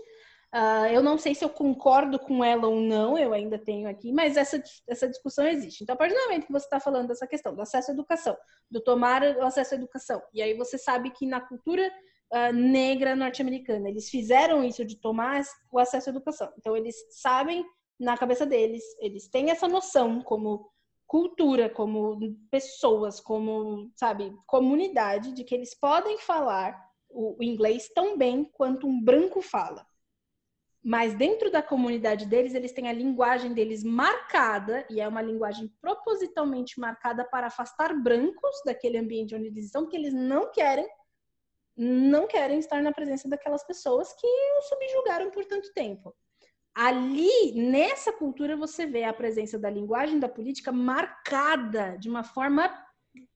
[0.53, 4.13] Uh, eu não sei se eu concordo com ela ou não, eu ainda tenho aqui,
[4.13, 5.83] mas essa, essa discussão existe.
[5.83, 8.37] Então, a partir do momento que você está falando dessa questão do acesso à educação,
[8.69, 11.91] do tomar o acesso à educação, e aí você sabe que na cultura
[12.31, 16.53] uh, negra norte-americana eles fizeram isso de tomar o acesso à educação.
[16.57, 17.65] Então, eles sabem
[17.99, 20.69] na cabeça deles, eles têm essa noção como
[21.07, 28.43] cultura, como pessoas, como, sabe, comunidade, de que eles podem falar o inglês tão bem
[28.43, 29.85] quanto um branco fala.
[30.83, 35.71] Mas dentro da comunidade deles, eles têm a linguagem deles marcada, e é uma linguagem
[35.79, 40.87] propositalmente marcada para afastar brancos daquele ambiente onde eles estão, porque eles não querem
[41.77, 44.27] não querem estar na presença daquelas pessoas que
[44.59, 46.15] os subjugaram por tanto tempo
[46.75, 52.69] ali, nessa cultura, você vê a presença da linguagem da política marcada de uma forma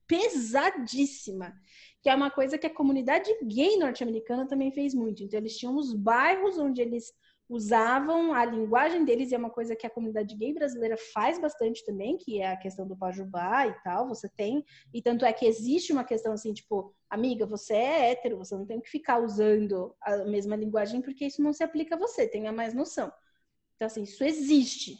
[0.06, 1.54] pesadíssima,
[2.02, 5.22] que é uma coisa que a comunidade gay norte-americana também fez muito.
[5.22, 7.12] Então, eles tinham os bairros onde eles
[7.48, 11.84] usavam a linguagem deles, e é uma coisa que a comunidade gay brasileira faz bastante
[11.84, 15.46] também, que é a questão do pajubá e tal, você tem, e tanto é que
[15.46, 19.92] existe uma questão assim, tipo, amiga, você é hétero, você não tem que ficar usando
[20.00, 23.10] a mesma linguagem, porque isso não se aplica a você, tenha mais noção.
[23.80, 24.98] Então, assim, isso existe.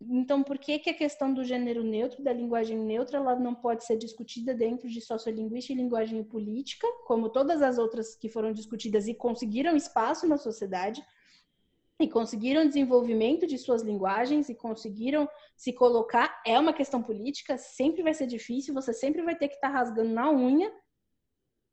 [0.00, 3.84] Então, por que, que a questão do gênero neutro, da linguagem neutra, ela não pode
[3.84, 9.08] ser discutida dentro de sociolinguística e linguagem política, como todas as outras que foram discutidas
[9.08, 11.04] e conseguiram espaço na sociedade,
[11.98, 16.40] e conseguiram desenvolvimento de suas linguagens e conseguiram se colocar?
[16.46, 19.74] É uma questão política, sempre vai ser difícil, você sempre vai ter que estar tá
[19.74, 20.72] rasgando na unha.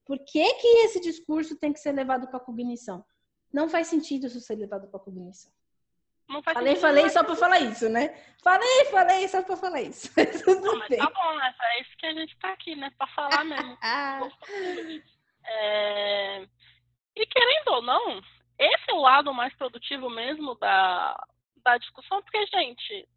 [0.03, 3.05] Por que, que esse discurso tem que ser levado para a cognição?
[3.51, 5.51] Não faz sentido isso ser levado para cognição.
[6.27, 8.09] Não faz falei, falei só para falar isso, né?
[8.43, 10.11] Falei, falei só para falar isso.
[10.61, 11.55] Não, mas tá bom, né?
[11.61, 12.91] É isso que a gente tá aqui, né?
[12.97, 13.77] Para falar mesmo.
[13.81, 14.19] Ah.
[15.45, 16.47] é...
[17.15, 18.21] E querendo ou não,
[18.59, 21.15] esse é o lado mais produtivo mesmo da,
[21.63, 23.07] da discussão, porque, gente,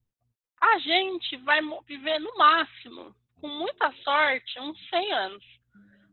[0.60, 5.44] a gente vai viver no máximo, com muita sorte, uns 100 anos.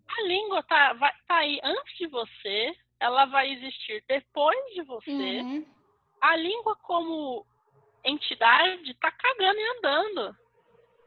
[0.08, 5.42] A língua tá, vai, tá aí antes de você, ela vai existir depois de você.
[5.42, 5.66] Uhum.
[6.22, 7.46] A língua como
[8.04, 10.36] entidade está cagando e andando.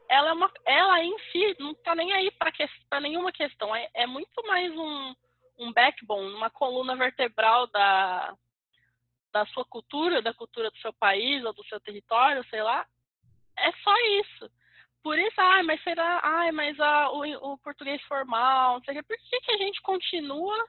[0.09, 3.75] Ela, é uma, ela em si não está nem aí para nenhuma questão.
[3.75, 5.15] É, é, muito mais um,
[5.59, 8.35] um backbone, uma coluna vertebral da,
[9.31, 12.85] da sua cultura, da cultura do seu país ou do seu território, sei lá.
[13.57, 14.51] É só isso.
[15.03, 18.97] Por isso, ai, mas será, ai, mas a, o, o português formal, não sei o
[18.97, 19.07] que.
[19.07, 20.67] Por que, que a gente continua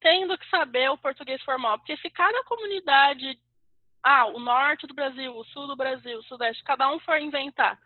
[0.00, 3.38] tendo que saber o português formal, porque se cada comunidade,
[4.02, 7.78] ah, o norte do Brasil, o sul do Brasil, o sudeste, cada um for inventar,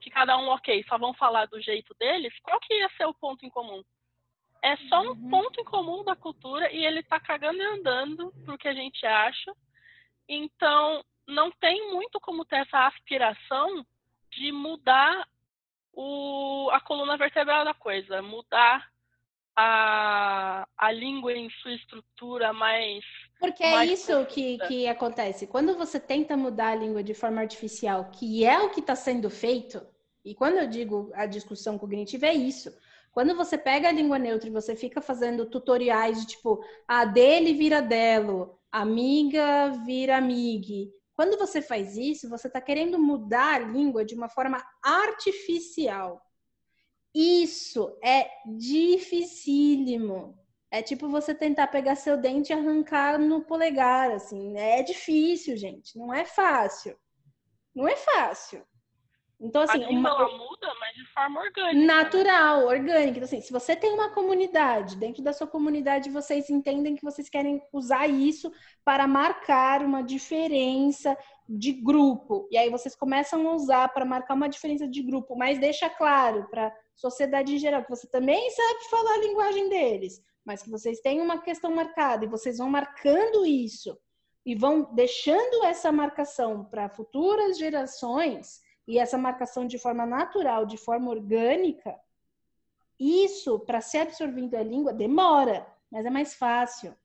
[0.00, 3.14] que cada um, ok, só vão falar do jeito deles, qual que ia ser o
[3.14, 3.82] ponto em comum?
[4.62, 5.30] É só um uhum.
[5.30, 9.06] ponto em comum da cultura e ele tá cagando e andando pro que a gente
[9.06, 9.54] acha.
[10.28, 13.86] Então, não tem muito como ter essa aspiração
[14.32, 15.28] de mudar
[15.92, 18.88] o, a coluna vertebral da coisa, mudar
[19.60, 23.04] a, a língua em sua estrutura mais.
[23.40, 25.48] Porque é mais isso que, que acontece.
[25.48, 29.28] Quando você tenta mudar a língua de forma artificial, que é o que está sendo
[29.28, 29.84] feito,
[30.24, 32.72] e quando eu digo a discussão cognitiva, é isso.
[33.10, 37.52] Quando você pega a língua neutra e você fica fazendo tutoriais de tipo, a dele
[37.52, 40.92] vira delo, amiga vira amigue.
[41.16, 46.22] Quando você faz isso, você está querendo mudar a língua de uma forma artificial.
[47.14, 50.38] Isso é dificílimo.
[50.70, 54.56] É tipo você tentar pegar seu dente e arrancar no polegar, assim.
[54.56, 55.96] É difícil, gente.
[55.98, 56.96] Não é fácil.
[57.74, 58.62] Não é fácil.
[59.40, 59.82] Então, assim.
[59.84, 60.10] A uma...
[60.10, 61.78] ela muda, mas de forma orgânica.
[61.78, 61.86] Né?
[61.86, 62.64] Natural, né?
[62.66, 63.10] orgânica.
[63.10, 67.28] Então, assim, se você tem uma comunidade, dentro da sua comunidade, vocês entendem que vocês
[67.30, 68.52] querem usar isso
[68.84, 71.16] para marcar uma diferença
[71.48, 72.48] de grupo.
[72.50, 76.46] E aí vocês começam a usar para marcar uma diferença de grupo, mas deixa claro
[76.50, 81.00] para sociedade em geral que você também sabe falar a linguagem deles, mas que vocês
[81.00, 83.96] têm uma questão marcada e vocês vão marcando isso
[84.44, 90.76] e vão deixando essa marcação para futuras gerações e essa marcação de forma natural, de
[90.76, 91.94] forma orgânica,
[92.98, 96.96] isso para ser absorvido a língua demora, mas é mais fácil.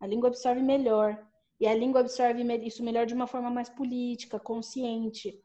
[0.00, 1.24] A língua absorve melhor.
[1.58, 5.40] E a língua absorve isso melhor de uma forma mais política, consciente.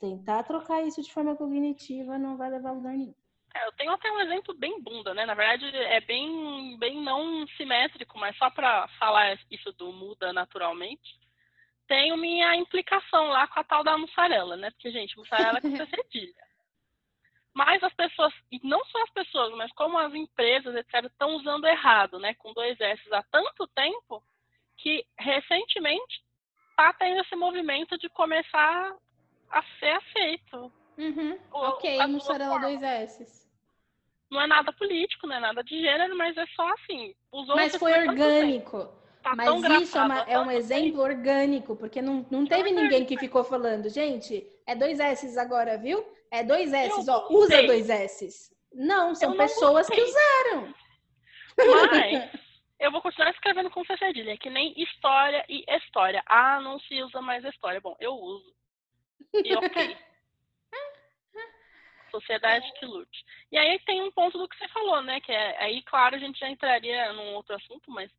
[0.00, 3.14] Tentar trocar isso de forma cognitiva não vai levar a lugar nenhum.
[3.54, 5.24] É, eu tenho até um exemplo bem bunda, né?
[5.24, 11.20] Na verdade, é bem, bem não simétrico, mas só para falar isso do muda naturalmente.
[11.86, 14.70] Tenho minha implicação lá com a tal da mussarela, né?
[14.72, 16.44] Porque, gente, mussarela é com cedilha.
[17.54, 21.66] Mas as pessoas, e não só as pessoas, mas como as empresas, etc., estão usando
[21.66, 22.34] errado, né?
[22.34, 24.20] Com dois S há tanto tempo
[24.76, 26.24] que recentemente
[26.70, 28.92] está tendo esse movimento de começar
[29.54, 30.72] a ser aceito.
[30.98, 31.38] Uhum.
[31.52, 33.44] O, ok, mussarela dois S.
[34.30, 37.14] Não é nada político, não é nada de gênero, mas é só assim.
[37.54, 38.88] mas foi orgânico.
[39.22, 39.48] Tá mas
[39.80, 43.88] isso é, uma, é, um exemplo orgânico, porque não, não teve ninguém que ficou falando,
[43.88, 46.04] gente, é dois S agora, viu?
[46.30, 48.54] É dois S, ó, usa dois S.
[48.74, 50.74] Não, são pessoas que usaram.
[51.56, 52.30] Mas
[52.80, 56.22] eu vou continuar escrevendo com cedilha, que nem história e história.
[56.26, 57.80] Ah, não se usa mais história.
[57.80, 58.52] Bom, eu uso.
[59.32, 59.96] E ok.
[62.10, 63.24] Sociedade que lute.
[63.50, 65.20] E aí tem um ponto do que você falou, né?
[65.20, 68.10] Que é, aí, claro, a gente já entraria num outro assunto, mas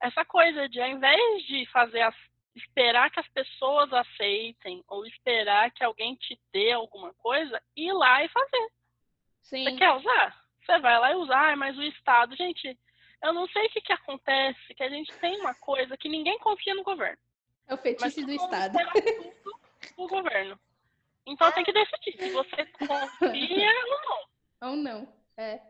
[0.00, 2.14] essa coisa de, ao invés de fazer as,
[2.54, 8.24] esperar que as pessoas aceitem ou esperar que alguém te dê alguma coisa, ir lá
[8.24, 8.68] e fazer.
[9.42, 9.64] Sim.
[9.64, 10.42] Você quer usar?
[10.64, 12.78] Você vai lá e usar, mas o Estado, gente,
[13.22, 16.38] eu não sei o que, que acontece, que a gente tem uma coisa que ninguém
[16.38, 17.18] confia no governo.
[17.68, 18.76] É o fetiche do Estado.
[19.96, 20.58] O governo.
[21.26, 24.70] Então tem que decidir se você confia ou não.
[24.70, 25.60] Ou não, é.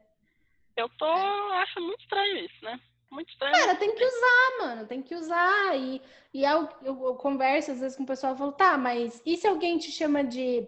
[0.76, 1.06] Eu tô.
[1.06, 1.62] É.
[1.62, 2.80] Acho muito estranho isso, né?
[3.10, 3.52] Muito estranho.
[3.52, 4.86] Cara, tem que usar, mano.
[4.86, 5.76] Tem que usar.
[5.76, 6.00] E,
[6.32, 9.36] e eu, eu, eu converso às vezes com o pessoal e falo, tá, mas e
[9.36, 10.66] se alguém te chama de.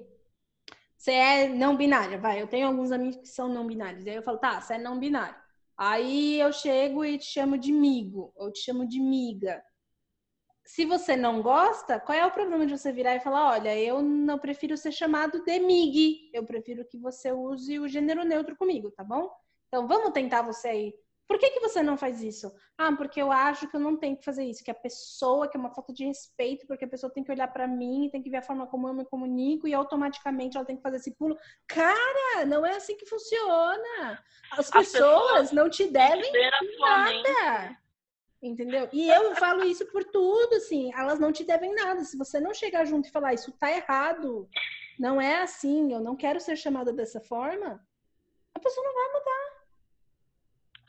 [0.96, 2.18] Você é não binária?
[2.18, 4.06] Vai, eu tenho alguns amigos que são não binários.
[4.06, 5.36] Aí eu falo, tá, você é não binário.
[5.76, 9.62] Aí eu chego e te chamo de migo, ou te chamo de miga.
[10.64, 14.02] Se você não gosta, qual é o problema de você virar e falar: olha, eu
[14.02, 18.90] não prefiro ser chamado de mig, eu prefiro que você use o gênero neutro comigo,
[18.90, 19.30] tá bom?
[19.68, 20.94] Então vamos tentar você aí
[21.26, 22.54] por que, que você não faz isso?
[22.76, 25.56] Ah, porque eu acho que eu não tenho que fazer isso, que a pessoa, que
[25.56, 28.28] é uma falta de respeito, porque a pessoa tem que olhar para mim, tem que
[28.28, 31.36] ver a forma como eu me comunico e automaticamente ela tem que fazer esse pulo.
[31.66, 34.22] Cara, não é assim que funciona.
[34.52, 36.30] As, As pessoas, pessoas, não te devem
[36.78, 37.78] nada.
[38.44, 38.86] Entendeu?
[38.92, 42.04] E eu falo isso por tudo, assim, elas não te devem nada.
[42.04, 44.46] Se você não chegar junto e falar isso tá errado,
[44.98, 47.80] não é assim, eu não quero ser chamada dessa forma,
[48.54, 49.54] a pessoa não vai mudar.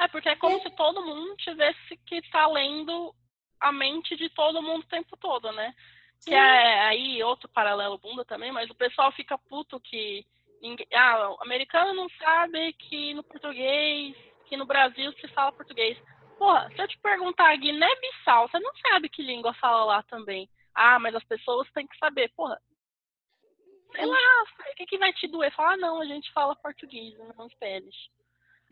[0.02, 0.60] É, porque é como é.
[0.60, 3.16] se todo mundo tivesse que estar tá lendo
[3.62, 5.74] a mente de todo mundo o tempo todo, né?
[6.20, 6.32] Sim.
[6.32, 10.26] Que é aí outro paralelo bunda também, mas o pessoal fica puto que
[10.62, 14.14] ninguém, ah, o americano não sabe que no português,
[14.46, 15.98] que no Brasil se fala português.
[16.38, 20.50] Porra, se eu te perguntar Guiné-Bissau, você não sabe que língua fala lá também.
[20.74, 22.32] Ah, mas as pessoas têm que saber.
[22.36, 22.62] Porra,
[23.94, 24.18] sei lá,
[24.72, 25.54] o que, que vai te doer?
[25.56, 27.96] Falar, ah, não, a gente fala português nas peles.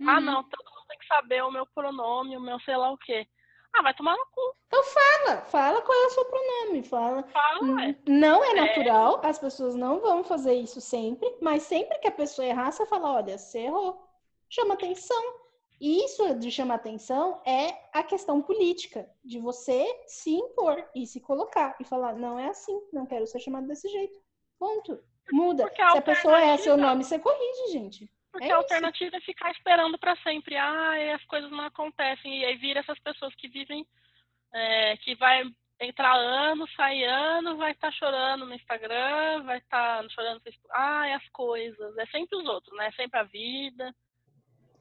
[0.01, 0.09] Ah, uhum.
[0.09, 2.97] Ah, não, todo mundo tem que saber o meu pronome, o meu sei lá o
[2.97, 3.27] quê.
[3.73, 4.55] Ah, vai tomar no cu.
[4.67, 7.23] Então fala, fala qual é o seu pronome, fala.
[7.23, 7.95] Fala, é.
[8.07, 12.11] Não é, é natural, as pessoas não vão fazer isso sempre, mas sempre que a
[12.11, 14.07] pessoa errar, você fala, olha, você errou.
[14.49, 15.42] Chama atenção.
[15.83, 21.19] E isso de chamar atenção é a questão política, de você se impor e se
[21.19, 24.17] colocar e falar, não é assim, não quero ser chamado desse jeito.
[24.57, 24.97] Ponto.
[25.29, 25.69] Muda.
[25.75, 28.09] Se a pessoa é seu nome, você corrige, gente.
[28.31, 30.55] Porque é a alternativa é ficar esperando para sempre.
[30.55, 32.39] Ah, as coisas não acontecem.
[32.39, 33.85] E aí vira essas pessoas que vivem,
[34.53, 35.43] é, que vai
[35.81, 40.41] entrar ano, sai ano, vai estar tá chorando no Instagram, vai estar tá chorando no
[40.43, 40.73] Facebook.
[40.73, 41.97] Ah, é as coisas.
[41.97, 42.87] É sempre os outros, né?
[42.87, 43.93] É sempre a vida.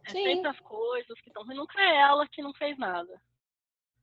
[0.07, 0.25] É Sim.
[0.25, 1.59] sempre as coisas que estão ruins.
[1.59, 3.21] Nunca é ela que não fez nada.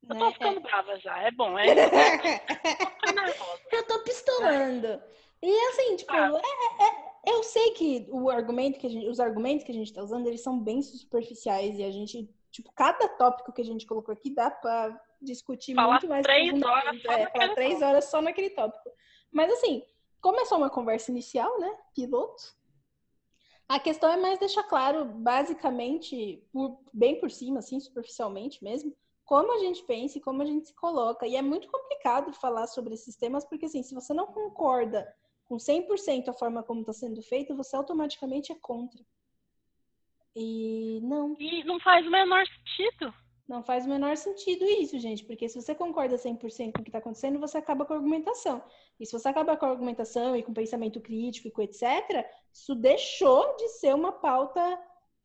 [0.07, 0.33] Eu tô né?
[0.33, 0.61] ficando é.
[0.61, 1.59] brava já, é bom.
[1.59, 1.65] É...
[3.71, 5.01] eu tô pistolando.
[5.41, 6.41] E assim, tipo, ah.
[6.41, 10.01] é, é eu sei que o argumento que gente, os argumentos que a gente está
[10.01, 14.13] usando, eles são bem superficiais e a gente, tipo, cada tópico que a gente colocou
[14.13, 16.23] aqui dá para discutir falar muito mais.
[16.23, 18.89] Três horas só é, falar três horas só naquele tópico.
[19.31, 19.83] Mas assim,
[20.21, 21.77] como é só uma conversa inicial, né?
[21.93, 22.57] Piloto.
[23.69, 28.91] A questão é mais deixar claro, basicamente, por, bem por cima, assim, superficialmente mesmo,
[29.23, 31.27] como a gente pensa e como a gente se coloca.
[31.27, 35.07] E é muito complicado falar sobre esses temas, porque assim, se você não concorda
[35.45, 38.99] com 100% a forma como está sendo feito, você automaticamente é contra.
[40.35, 41.35] E não.
[41.39, 43.13] E não faz o menor sentido.
[43.49, 46.89] Não faz o menor sentido isso, gente, porque se você concorda 100% com o que
[46.89, 48.63] está acontecendo, você acaba com a argumentação.
[48.99, 53.57] E se você acaba com a argumentação e com o pensamento crítico, etc., isso deixou
[53.57, 54.61] de ser uma pauta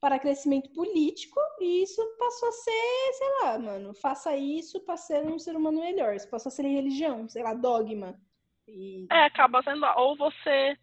[0.01, 5.23] para crescimento político e isso passou a ser, sei lá, mano, faça isso para ser
[5.23, 6.15] um ser humano melhor.
[6.15, 8.19] Isso passou a ser religião, sei lá, dogma.
[8.67, 9.07] E...
[9.11, 10.79] É, acaba sendo ou você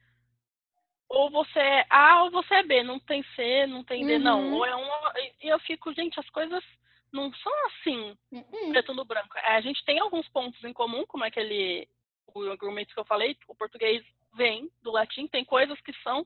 [1.10, 4.20] ou você é A ou você é B, não tem C, não tem D, uhum.
[4.20, 4.54] não.
[4.54, 4.88] Ou é um
[5.42, 6.64] e eu fico, gente, as coisas
[7.12, 8.72] não são assim, uhum.
[8.72, 9.38] preto no branco.
[9.38, 11.88] É, a gente tem alguns pontos em comum, como aquele
[12.34, 14.04] o argumento que eu falei, o português
[14.36, 16.26] vem do latim, tem coisas que são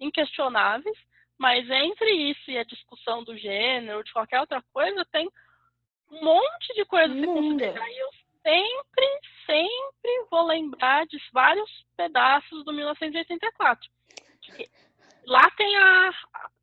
[0.00, 0.96] inquestionáveis,
[1.38, 5.30] mas entre isso e a discussão do gênero, de qualquer outra coisa, tem
[6.10, 7.90] um monte de coisas que considerar.
[7.90, 8.10] E eu
[8.42, 13.90] sempre, sempre vou lembrar de vários pedaços do 1984.
[15.26, 16.10] Lá tem a,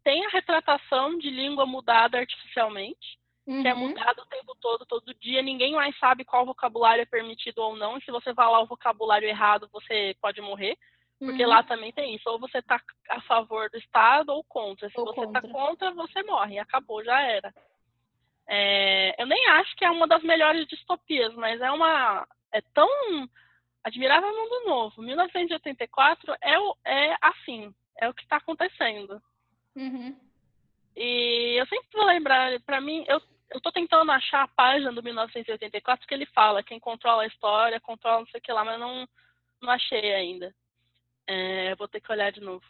[0.03, 3.18] tem a retratação de língua mudada artificialmente,
[3.49, 3.61] uhum.
[3.61, 3.89] que é uhum.
[3.89, 5.41] mudada o tempo todo, todo dia.
[5.41, 7.97] Ninguém mais sabe qual vocabulário é permitido ou não.
[7.97, 10.77] E se você falar o vocabulário errado, você pode morrer.
[11.17, 11.49] Porque uhum.
[11.49, 12.29] lá também tem isso.
[12.29, 12.79] Ou você está
[13.09, 14.89] a favor do Estado ou contra.
[14.89, 15.51] Se ou você está contra.
[15.51, 16.59] contra, você morre.
[16.59, 17.53] Acabou, já era.
[18.47, 22.25] É, eu nem acho que é uma das melhores distopias, mas é uma.
[22.51, 22.87] É tão
[23.83, 25.01] admirável mundo novo.
[25.01, 29.21] 1984 é, o, é assim, é o que está acontecendo.
[29.75, 30.15] Uhum.
[30.95, 33.21] E eu sempre vou lembrar, para mim, eu,
[33.51, 37.79] eu tô tentando achar a página do 1984 que ele fala, quem controla a história,
[37.79, 39.07] controla não sei o que lá, mas não,
[39.61, 40.53] não achei ainda.
[41.27, 42.65] É, vou ter que olhar de novo.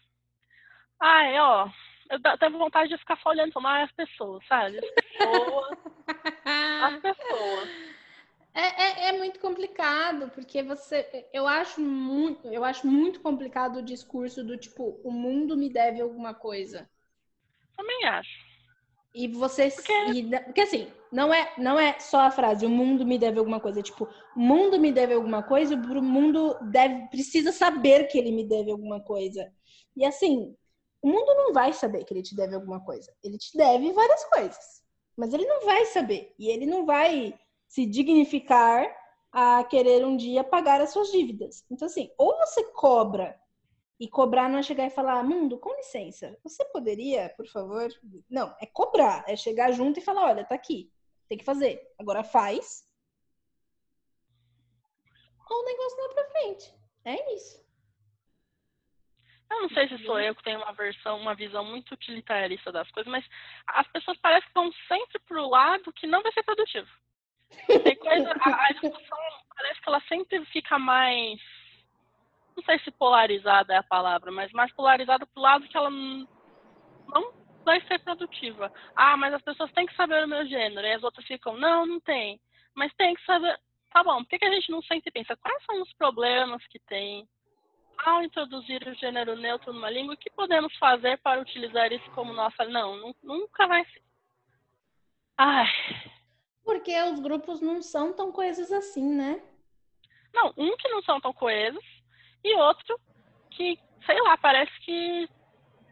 [0.99, 1.69] Ah, é, ó.
[2.09, 4.79] Eu tenho vontade de ficar só olhando mais as pessoas, sabe?
[4.79, 5.77] As pessoas.
[6.83, 7.69] as pessoas.
[8.53, 11.29] É, é, é, muito complicado, porque você.
[11.31, 16.01] Eu acho muito, eu acho muito complicado o discurso do tipo, o mundo me deve
[16.01, 16.89] alguma coisa.
[17.77, 18.48] Também acho.
[19.13, 19.69] E você.
[19.69, 19.93] Porque...
[20.11, 23.59] E, porque assim, não é, não é só a frase, o mundo me deve alguma
[23.59, 23.81] coisa.
[23.81, 28.43] Tipo, o mundo me deve alguma coisa, o mundo deve, precisa saber que ele me
[28.43, 29.51] deve alguma coisa.
[29.95, 30.55] E assim,
[31.01, 33.11] o mundo não vai saber que ele te deve alguma coisa.
[33.23, 34.83] Ele te deve várias coisas.
[35.17, 36.33] Mas ele não vai saber.
[36.37, 37.33] E ele não vai
[37.67, 38.87] se dignificar
[39.31, 41.63] a querer um dia pagar as suas dívidas.
[41.69, 43.39] Então, assim, ou você cobra
[43.99, 47.89] e cobrar não é chegar e falar, mundo, com licença, você poderia, por favor?
[48.29, 50.89] Não, é cobrar, é chegar junto e falar, olha, tá aqui,
[51.27, 51.81] tem que fazer.
[51.99, 52.87] Agora faz.
[55.49, 56.75] Ou o negócio não é pra frente.
[57.03, 57.59] É isso.
[59.51, 62.89] Eu não sei se sou eu que tenho uma versão, uma visão muito utilitarista das
[62.91, 63.25] coisas, mas
[63.67, 66.87] as pessoas parecem que vão sempre pro lado que não vai ser produtivo.
[67.83, 69.17] Tem coisa, a, a discussão
[69.55, 71.41] parece que ela sempre fica mais
[72.59, 77.33] não sei se polarizada é a palavra, mas mais polarizada pro lado que ela não
[77.63, 78.71] vai ser produtiva.
[78.95, 80.85] Ah, mas as pessoas têm que saber o meu gênero.
[80.85, 82.39] E as outras ficam, não, não tem.
[82.75, 83.57] Mas tem que saber.
[83.91, 86.79] Tá bom, por que, que a gente não sempre pensa quais são os problemas que
[86.79, 87.27] tem
[88.05, 90.13] ao introduzir o gênero neutro numa língua?
[90.13, 92.65] O que podemos fazer para utilizar isso como nossa.
[92.65, 94.01] Não, nunca vai ser.
[95.37, 95.67] Ai.
[96.65, 99.41] Porque os grupos não são tão coesos assim, né?
[100.33, 101.98] Não, um que não são tão coesos
[102.43, 102.99] e outro
[103.51, 105.29] que, sei lá, parece que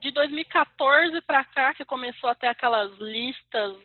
[0.02, 3.76] de 2014 para cá, que começou a ter aquelas listas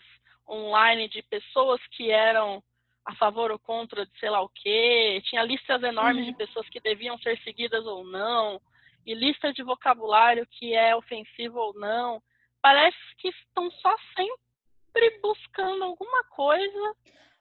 [0.49, 2.63] online de pessoas que eram
[3.05, 6.33] a favor ou contra de sei lá o quê, tinha listas enormes uhum.
[6.33, 8.61] de pessoas que deviam ser seguidas ou não,
[9.05, 12.23] e listas de vocabulário que é ofensivo ou não.
[12.61, 16.95] Parece que estão só sempre buscando alguma coisa.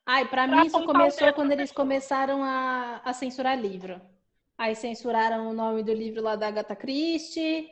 [0.06, 4.02] Ai, para mim isso começou quando eles começaram a, a censurar livro.
[4.62, 7.68] Aí censuraram o nome do livro lá da Agatha Christie.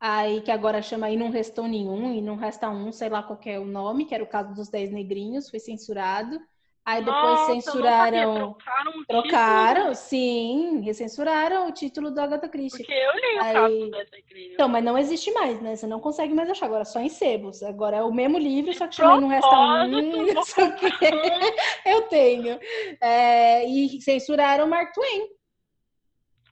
[0.00, 3.38] Aí que agora chama E Não Restou Nenhum, e Não Resta Um, sei lá qual
[3.44, 6.40] é o nome, que era o caso dos Dez Negrinhos, foi censurado.
[6.86, 8.34] Aí depois Nossa, censuraram.
[8.34, 12.78] Trocaram, trocaram sim, recensuraram o título do Agatha Christie.
[12.78, 13.52] Porque eu li o Aí...
[13.52, 14.54] caso Dez Negrinhos.
[14.54, 15.76] Então, mas não existe mais, né?
[15.76, 17.62] Você não consegue mais achar, agora só em sebos.
[17.62, 19.92] Agora é o mesmo livro, só que chama Não Resta Um,
[20.64, 21.90] o que.
[21.90, 22.58] eu tenho.
[23.02, 23.68] É...
[23.68, 25.35] E censuraram Mark Twain.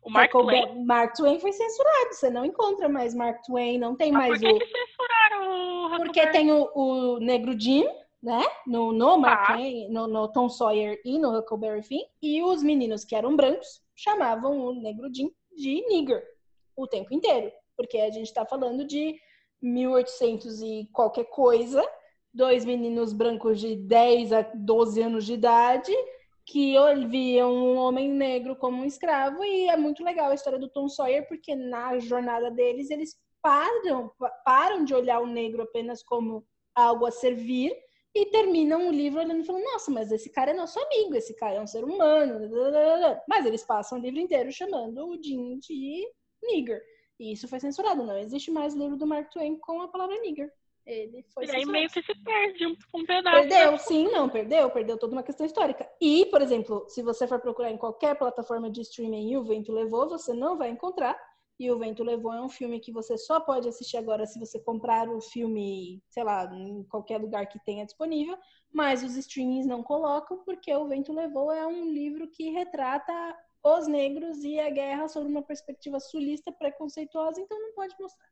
[0.05, 0.85] O Mark Twain?
[0.85, 4.49] Mark Twain foi censurado, você não encontra mais Mark Twain, não tem Mas mais por
[4.49, 4.59] que o.
[4.59, 7.87] Que censuraram o Porque tem o, o Negro Jim,
[8.23, 8.43] né?
[8.67, 9.53] No, no Mark ah.
[9.55, 13.83] Twain, no, no, Tom Sawyer e no Huckleberry Finn, e os meninos que eram brancos
[13.97, 16.23] chamavam o Negro Jim de nigger
[16.77, 19.19] o tempo inteiro, porque a gente está falando de
[19.63, 21.83] 1800 e qualquer coisa,
[22.33, 25.93] dois meninos brancos de 10 a 12 anos de idade
[26.47, 26.77] que
[27.09, 30.89] viam um homem negro como um escravo e é muito legal a história do Tom
[30.89, 34.13] Sawyer porque na jornada deles eles param
[34.45, 37.73] param de olhar o negro apenas como algo a servir
[38.15, 41.35] e terminam o livro olhando e falando, nossa, mas esse cara é nosso amigo, esse
[41.35, 42.49] cara é um ser humano.
[43.29, 46.09] Mas eles passam o livro inteiro chamando o Jim de
[46.41, 46.81] nigger.
[47.19, 48.05] E isso foi censurado.
[48.05, 50.53] Não existe mais livro do Mark Twain com a palavra nigger.
[50.87, 53.49] Ele foi e aí meio que se perde um, um pedaço.
[53.49, 55.89] Perdeu, sim, não, perdeu, perdeu toda uma questão histórica.
[56.01, 59.73] E, por exemplo, se você for procurar em qualquer plataforma de streaming e o vento
[59.73, 61.19] levou, você não vai encontrar.
[61.59, 64.59] E o Vento Levou é um filme que você só pode assistir agora se você
[64.59, 68.37] comprar o filme, sei lá, em qualquer lugar que tenha disponível,
[68.73, 73.13] mas os streamings não colocam, porque o Vento Levou é um livro que retrata
[73.63, 78.29] os negros e a guerra sob uma perspectiva sulista preconceituosa, então não pode mostrar.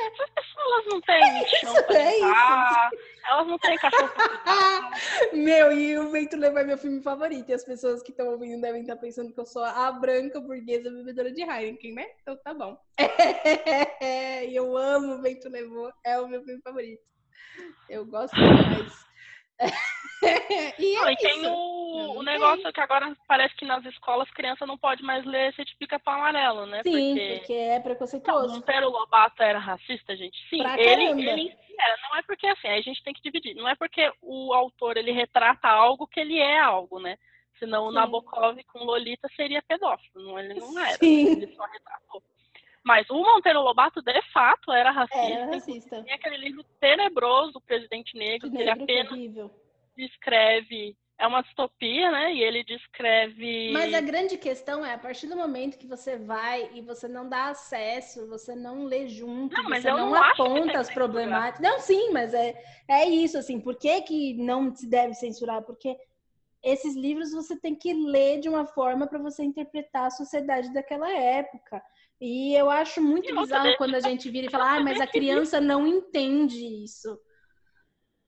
[0.00, 2.90] As pessoas não têm chão pra é.
[3.28, 4.90] Elas não têm cachorro pra
[5.32, 7.50] Meu, e o Vento Levar é meu filme favorito.
[7.50, 10.90] E as pessoas que estão ouvindo devem estar pensando que eu sou a branca burguesa
[10.90, 12.06] bebedora de Heineken, né?
[12.22, 12.78] Então tá bom.
[14.48, 15.92] E eu amo o Vento Levou.
[16.04, 17.02] É o meu filme favorito.
[17.88, 19.08] Eu gosto demais.
[20.78, 24.66] e, é não, e tem o, o negócio que agora parece que nas escolas criança
[24.66, 26.82] não pode mais ler certifica para amarelo, né?
[26.82, 28.48] Sim, porque, porque é preconceituoso.
[28.48, 30.36] Não, Monteiro Lobato era racista, gente.
[30.48, 31.96] Sim, pra ele, ele era.
[32.08, 33.54] Não é porque assim, a gente tem que dividir.
[33.54, 37.16] Não é porque o autor ele retrata algo que ele é algo, né?
[37.58, 37.88] Senão Sim.
[37.88, 40.22] o Nabokov com Lolita seria pedófilo.
[40.22, 40.96] Não, ele não era.
[40.98, 41.32] Sim.
[41.32, 42.22] Ele só retratou.
[42.88, 45.26] Mas o Monteiro Lobato, de fato, era racista.
[45.26, 46.02] Era racista.
[46.04, 49.50] Tem aquele livro tenebroso, O Presidente Negro, que, ele apenas horrível.
[49.94, 50.96] descreve.
[51.18, 52.32] É uma distopia, né?
[52.32, 53.72] E ele descreve.
[53.74, 57.28] Mas a grande questão é, a partir do momento que você vai e você não
[57.28, 61.60] dá acesso, você não lê junto, não, você não, não aponta as problemáticas.
[61.60, 62.54] Não, sim, mas é,
[62.88, 63.60] é isso, assim.
[63.60, 65.60] Por que, que não se deve censurar?
[65.60, 65.94] Porque
[66.62, 71.12] esses livros você tem que ler de uma forma para você interpretar a sociedade daquela
[71.12, 71.82] época.
[72.20, 75.60] E eu acho muito bizarro quando a gente vira e fala, ah, mas a criança
[75.60, 77.18] não entende isso.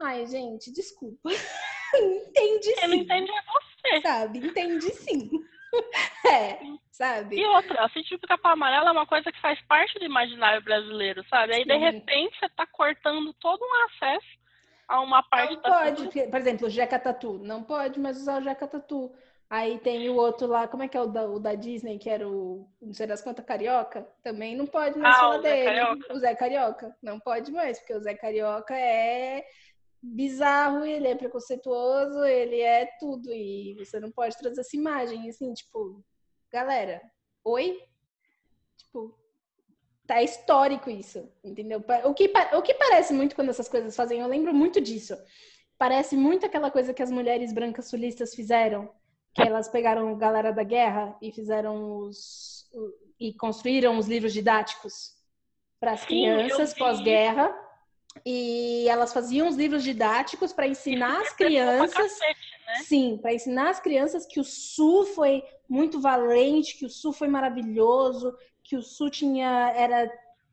[0.01, 1.29] Ai, gente, desculpa.
[1.95, 2.87] entende sim.
[2.87, 4.01] Não entende é você.
[4.03, 4.39] Sabe?
[4.39, 5.31] Entende sim.
[6.27, 6.59] é,
[6.91, 7.37] sabe?
[7.37, 11.25] E outra, a científica capa amarela é uma coisa que faz parte do imaginário brasileiro,
[11.29, 11.55] sabe?
[11.55, 11.69] Aí, sim.
[11.69, 14.41] de repente, você tá cortando todo um acesso
[14.89, 17.39] a uma parte não da pode, por exemplo, o Jeca Tatu.
[17.39, 19.13] Não pode mais usar o Jeca Tatu.
[19.51, 22.09] Aí tem o outro lá, como é que é o da, o da Disney, que
[22.09, 24.07] era o, não sei das quantas, Carioca?
[24.23, 25.65] Também não pode mais ah, dele.
[25.65, 26.15] Carioca.
[26.15, 26.97] O Zé Carioca.
[27.03, 29.45] Não pode mais, porque o Zé Carioca é
[30.01, 33.33] bizarro, ele é preconceituoso, ele é tudo.
[33.33, 36.01] E você não pode trazer essa imagem, assim, tipo,
[36.53, 37.03] galera,
[37.43, 37.77] oi?
[38.77, 39.19] Tipo,
[40.07, 41.83] tá histórico isso, entendeu?
[42.05, 45.17] O que, o que parece muito quando essas coisas fazem, eu lembro muito disso.
[45.77, 48.89] Parece muito aquela coisa que as mulheres brancas sulistas fizeram
[49.35, 52.69] que elas pegaram galera da guerra e fizeram os
[53.19, 55.15] e construíram os livros didáticos
[55.79, 57.55] para as crianças pós-guerra
[58.25, 62.75] e elas faziam os livros didáticos para ensinar as crianças cacete, né?
[62.83, 67.29] sim para ensinar as crianças que o sul foi muito valente que o sul foi
[67.29, 70.11] maravilhoso que o sul tinha era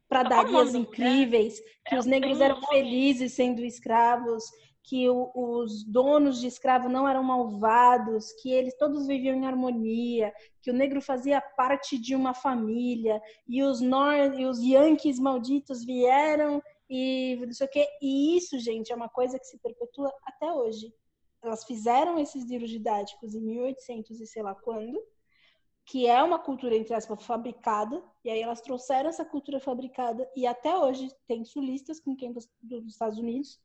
[0.08, 1.66] pradarias tá incríveis né?
[1.88, 4.44] que é, os negros eram felizes sendo escravos
[4.88, 10.34] que o, os donos de escravo não eram malvados, que eles todos viviam em harmonia,
[10.62, 15.84] que o negro fazia parte de uma família e os nor e os yankees malditos
[15.84, 17.86] vieram e não sei o quê.
[18.02, 20.94] E isso, gente, é uma coisa que se perpetua até hoje.
[21.44, 24.98] Elas fizeram esses livros didáticos em 1800 e sei lá quando,
[25.86, 30.48] que é uma cultura, entre aspas, fabricada, e aí elas trouxeram essa cultura fabricada, e
[30.48, 32.48] até hoje tem sulistas com quem dos
[32.88, 33.60] Estados Unidos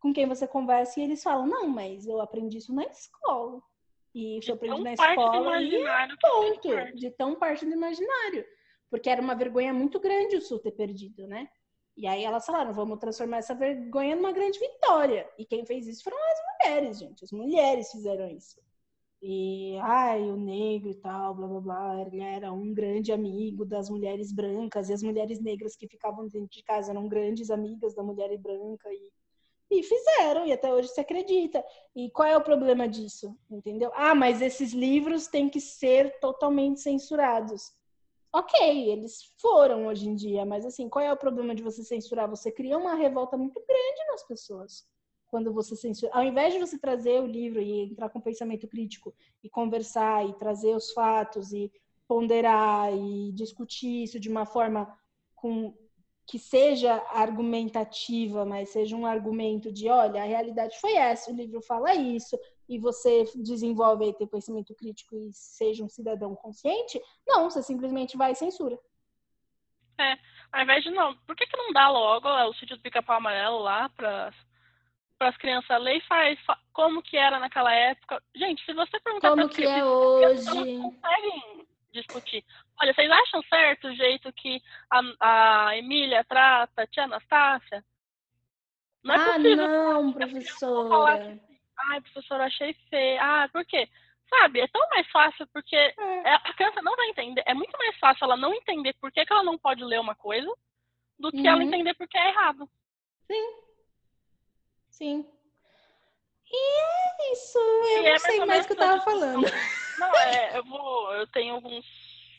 [0.00, 3.60] com quem você conversa e eles falam, não, mas eu aprendi isso na escola.
[4.14, 5.84] E isso eu aprendi na escola e
[6.20, 6.96] ponto.
[6.96, 8.44] De tão parte do imaginário.
[8.90, 11.48] Porque era uma vergonha muito grande o Sul ter perdido, né?
[11.96, 15.28] E aí elas falaram, vamos transformar essa vergonha numa grande vitória.
[15.36, 16.38] E quem fez isso foram as
[16.68, 17.24] mulheres, gente.
[17.24, 18.60] As mulheres fizeram isso.
[19.20, 23.90] E, ai, o negro e tal, blá blá blá, ele era um grande amigo das
[23.90, 28.02] mulheres brancas, e as mulheres negras que ficavam dentro de casa eram grandes amigas da
[28.02, 29.10] mulher branca, e
[29.70, 31.64] e fizeram, e até hoje se acredita.
[31.94, 33.36] E qual é o problema disso?
[33.50, 33.90] Entendeu?
[33.94, 37.72] Ah, mas esses livros têm que ser totalmente censurados.
[38.32, 42.28] Ok, eles foram hoje em dia, mas assim, qual é o problema de você censurar?
[42.28, 44.86] Você cria uma revolta muito grande nas pessoas
[45.28, 46.12] quando você censura.
[46.14, 50.34] Ao invés de você trazer o livro e entrar com pensamento crítico e conversar e
[50.34, 51.70] trazer os fatos e
[52.06, 54.88] ponderar e discutir isso de uma forma
[55.34, 55.74] com
[56.28, 61.62] que seja argumentativa, mas seja um argumento de, olha, a realidade foi essa, o livro
[61.62, 67.48] fala isso, e você desenvolve aí teu conhecimento crítico e seja um cidadão consciente, não,
[67.48, 68.78] você simplesmente vai e censura.
[69.98, 70.18] É,
[70.52, 73.60] ao invés de não, por que, que não dá logo o sítio do pica-pau amarelo
[73.60, 74.30] lá para
[75.20, 76.38] as crianças ler e faz
[76.74, 78.22] como que era naquela época?
[78.36, 82.44] Gente, se você perguntar como que é hoje, não conseguem discutir.
[82.80, 87.84] Olha, vocês acham certo o jeito que a, a Emília trata a tia Anastácia?
[89.02, 89.56] Não é ah, possível.
[89.56, 91.40] não, professora.
[91.90, 93.20] Ai, professora, achei feio.
[93.20, 93.88] Ah, por quê?
[94.28, 96.34] Sabe, é tão mais fácil porque é.
[96.34, 97.42] a criança não vai entender.
[97.46, 100.14] É muito mais fácil ela não entender por que, que ela não pode ler uma
[100.14, 100.52] coisa
[101.18, 101.46] do que uhum.
[101.46, 102.68] ela entender por que é errado.
[103.26, 103.56] Sim.
[104.90, 105.26] Sim.
[106.50, 107.58] E é isso.
[107.58, 109.46] Eu e não é sei mais o que eu tava falando.
[109.98, 111.14] Não, é, eu vou.
[111.14, 111.86] Eu tenho alguns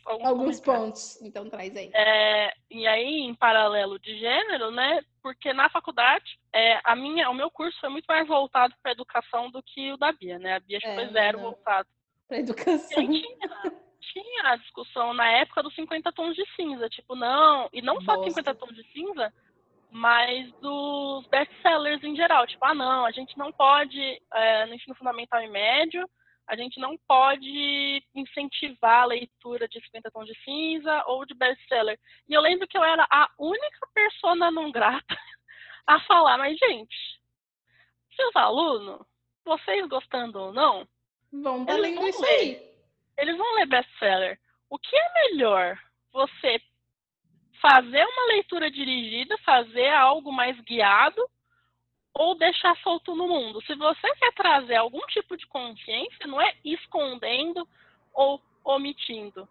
[0.10, 1.22] alguns, alguns pontos.
[1.22, 1.92] Então traz aí.
[1.94, 5.02] É, e aí, em paralelo de gênero, né?
[5.22, 9.52] Porque na faculdade, é, a minha, o meu curso foi muito mais voltado para educação
[9.52, 10.56] do que o da Bia, né?
[10.56, 11.46] A Bia é, foi zero não.
[11.46, 11.88] voltado.
[12.28, 13.06] Para educação.
[13.06, 13.22] Tinha,
[14.00, 18.24] tinha a discussão na época dos 50 tons de cinza, tipo, não, e não só
[18.24, 19.32] 50 tons de cinza,
[19.92, 22.48] mas dos best-sellers em geral.
[22.48, 24.00] Tipo, ah, não, a gente não pode,
[24.34, 26.08] é, no ensino fundamental e médio,
[26.50, 31.98] a gente não pode incentivar a leitura de 50 tons de cinza ou de best-seller.
[32.28, 35.16] E eu lembro que eu era a única pessoa não grata
[35.86, 36.96] a falar, mas gente,
[38.16, 39.06] seus alunos,
[39.46, 40.88] vocês gostando ou não,
[41.32, 42.74] vão tá lendo isso ler, aí.
[43.20, 44.40] Eles vão ler best-seller.
[44.72, 45.80] O que é melhor?
[46.12, 46.60] Você
[47.62, 51.30] fazer uma leitura dirigida, fazer algo mais guiado,
[52.14, 53.62] ou deixar solto no mundo.
[53.66, 57.68] Se você quer trazer algum tipo de consciência, não é escondendo
[58.14, 59.48] ou omitindo.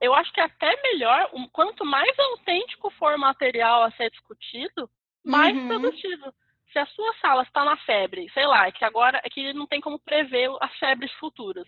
[0.00, 4.88] Eu acho que é até melhor, quanto mais autêntico for o material a ser discutido,
[5.24, 5.68] mais uhum.
[5.68, 6.32] produtivo.
[6.72, 9.66] Se a sua sala está na febre, sei lá, é que agora é que não
[9.66, 11.66] tem como prever as febres futuras.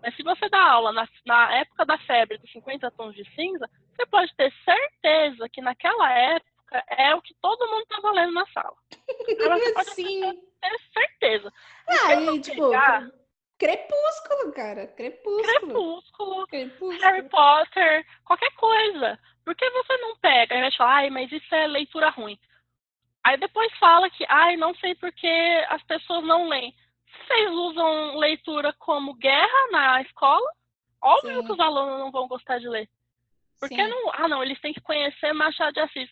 [0.00, 3.68] Mas se você dá aula na, na época da febre dos 50 tons de cinza,
[3.94, 6.51] você pode ter certeza que naquela época
[6.88, 8.74] é o que todo mundo tá valendo na sala.
[9.94, 10.20] Sim.
[10.60, 11.52] Ter certeza.
[11.88, 13.10] Ah, e, tipo, pegar...
[13.58, 14.86] crepúsculo, cara.
[14.88, 15.42] Crepúsculo.
[15.42, 16.46] crepúsculo.
[16.46, 17.00] Crepúsculo.
[17.00, 19.18] Harry Potter, qualquer coisa.
[19.44, 22.38] Por que você não pega e vai falar, ai, mas isso é leitura ruim?
[23.24, 25.28] Aí depois fala que, ai, não sei porque
[25.68, 26.74] as pessoas não leem.
[27.26, 30.48] Vocês usam leitura como guerra na escola?
[31.00, 31.46] Óbvio Sim.
[31.46, 32.88] que os alunos não vão gostar de ler.
[33.60, 33.88] Porque Sim.
[33.88, 34.10] não.
[34.14, 36.10] Ah, não, eles têm que conhecer Machado de Assis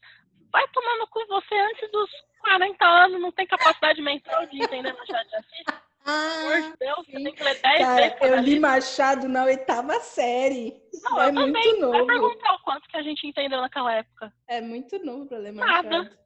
[0.53, 4.93] vai tomar no cu você antes dos 40 anos, não tem capacidade mental de entender
[4.93, 5.65] Machado de Assis.
[6.03, 8.21] Ah, Deus, você tem que ler 10 Cara, vezes.
[8.23, 10.83] Eu li Machado na oitava série.
[11.03, 11.79] Não, é muito também.
[11.79, 11.93] novo.
[11.93, 14.33] Vai perguntar o quanto que a gente entendeu naquela época.
[14.49, 15.91] É muito novo pra ler Machado.
[15.91, 16.19] Nada.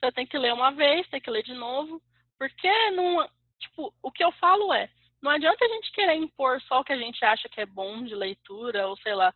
[0.00, 2.00] Você tem que ler uma vez, tem que ler de novo.
[2.38, 3.28] Porque não.
[3.58, 4.88] Tipo, o que eu falo é,
[5.20, 8.02] não adianta a gente querer impor só o que a gente acha que é bom
[8.02, 9.34] de leitura, ou sei lá.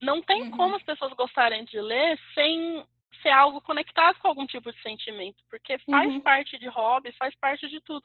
[0.00, 0.50] Não tem uhum.
[0.52, 2.86] como as pessoas gostarem de ler sem
[3.22, 6.20] ser algo conectado com algum tipo de sentimento, porque faz uhum.
[6.20, 8.04] parte de hobby, faz parte de tudo.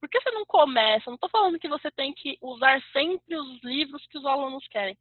[0.00, 1.04] Por que você não começa?
[1.06, 4.96] Não estou falando que você tem que usar sempre os livros que os alunos querem,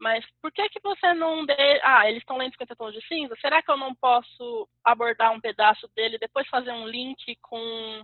[0.00, 1.80] mas por que que você não dê...
[1.84, 3.36] Ah, eles estão lendo 50 tons de cinza?
[3.40, 8.02] Será que eu não posso abordar um pedaço dele e depois fazer um link com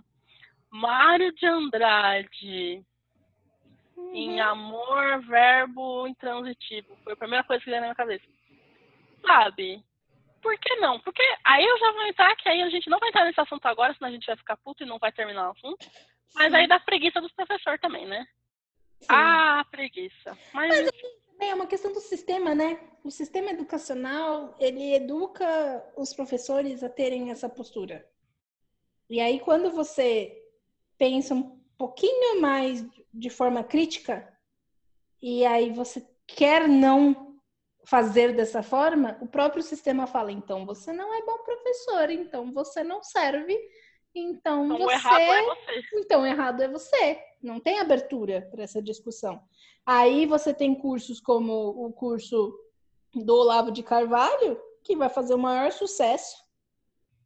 [0.69, 2.85] Mário de Andrade
[3.95, 4.13] uhum.
[4.13, 6.95] em Amor, Verbo Intransitivo?
[7.03, 8.25] Foi a primeira coisa que veio na minha cabeça.
[9.25, 9.83] Sabe?
[10.41, 10.99] Por que não?
[10.99, 13.65] Porque aí eu já vou entrar, que aí a gente não vai entrar nesse assunto
[13.65, 15.89] agora, senão a gente vai ficar puto e não vai terminar o assunto.
[16.35, 16.57] Mas Sim.
[16.57, 18.27] aí dá preguiça dos professores também, né?
[18.99, 19.07] Sim.
[19.09, 20.37] Ah, preguiça.
[20.53, 20.91] Mas, Mas
[21.39, 22.79] é uma questão do sistema, né?
[23.03, 28.07] O sistema educacional, ele educa os professores a terem essa postura.
[29.09, 30.43] E aí, quando você
[30.97, 34.27] pensa um pouquinho mais de forma crítica,
[35.21, 37.26] e aí você quer não
[37.87, 42.83] fazer dessa forma, o próprio sistema fala: então você não é bom professor, então você
[42.83, 43.57] não serve,
[44.13, 44.93] então, então você...
[44.93, 45.83] Errado é você.
[45.95, 47.19] Então errado é você.
[47.41, 49.41] Não tem abertura para essa discussão.
[49.85, 52.53] Aí você tem cursos como o curso
[53.13, 56.46] do Olavo de Carvalho, que vai fazer o maior sucesso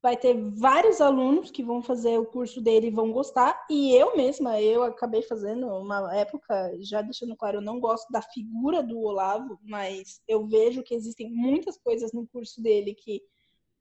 [0.02, 3.66] vai ter vários alunos que vão fazer o curso dele e vão gostar.
[3.70, 8.22] E eu mesma, eu acabei fazendo uma época, já deixando claro, eu não gosto da
[8.22, 13.22] figura do Olavo, mas eu vejo que existem muitas coisas no curso dele que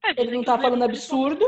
[0.05, 1.45] é, ele não tá falando absurdo.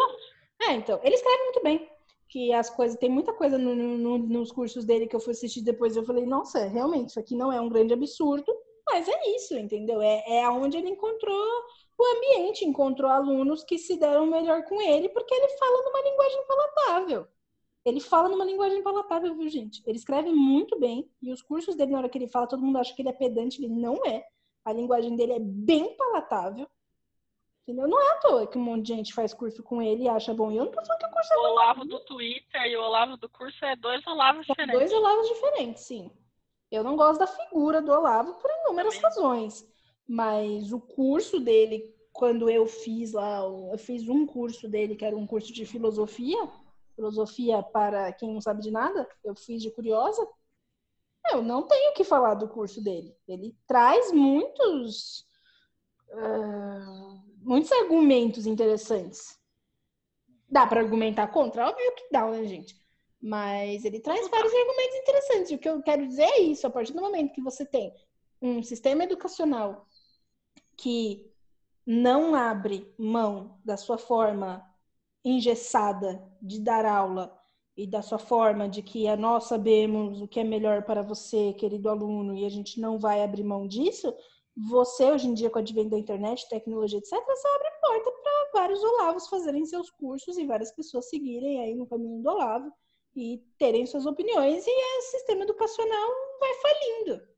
[0.60, 1.88] É, então, ele escreve muito bem.
[2.28, 5.60] Que as coisas, tem muita coisa no, no, nos cursos dele que eu fui assistir
[5.60, 5.96] depois.
[5.96, 8.50] Eu falei, nossa, realmente, isso aqui não é um grande absurdo,
[8.86, 10.00] mas é isso, entendeu?
[10.00, 11.62] É, é aonde ele encontrou
[12.02, 16.46] o ambiente encontrou alunos que se deram melhor com ele porque ele fala numa linguagem
[16.46, 17.28] palatável.
[17.84, 19.82] Ele fala numa linguagem palatável, viu, gente?
[19.86, 22.78] Ele escreve muito bem e os cursos dele, na hora que ele fala, todo mundo
[22.78, 24.24] acha que ele é pedante, ele não é.
[24.64, 26.68] A linguagem dele é bem palatável.
[27.62, 27.88] Entendeu?
[27.88, 30.34] Não é à toa que um monte de gente faz curso com ele e acha
[30.34, 30.50] bom.
[30.50, 32.82] E eu não tô falando que o curso é O Olavo do Twitter e o
[32.82, 34.78] Olavo do curso é dois Olavos diferentes.
[34.78, 36.10] dois Olavos diferentes, sim.
[36.70, 39.71] Eu não gosto da figura do Olavo por inúmeras razões.
[40.12, 45.16] Mas o curso dele, quando eu fiz lá, eu fiz um curso dele, que era
[45.16, 46.36] um curso de filosofia,
[46.94, 50.28] filosofia para quem não sabe de nada, eu fiz de curiosa.
[51.30, 53.16] Eu não tenho o que falar do curso dele.
[53.26, 55.24] Ele traz muitos,
[56.10, 59.40] ah, muitos argumentos interessantes.
[60.46, 61.70] Dá para argumentar contra?
[61.70, 62.78] Óbvio que dá, né, gente?
[63.18, 65.52] Mas ele traz vários argumentos interessantes.
[65.52, 67.94] O que eu quero dizer é isso: a partir do momento que você tem
[68.42, 69.86] um sistema educacional
[70.76, 71.30] que
[71.86, 74.64] não abre mão da sua forma
[75.24, 77.36] engessada de dar aula
[77.76, 81.52] e da sua forma de que é nós sabemos o que é melhor para você,
[81.54, 84.14] querido aluno, e a gente não vai abrir mão disso,
[84.54, 88.60] você, hoje em dia, com o advento da internet, tecnologia, etc., você abre porta para
[88.60, 92.70] vários Olavos fazerem seus cursos e várias pessoas seguirem aí no caminho do Olavo
[93.16, 97.31] e terem suas opiniões, e o sistema educacional vai falindo.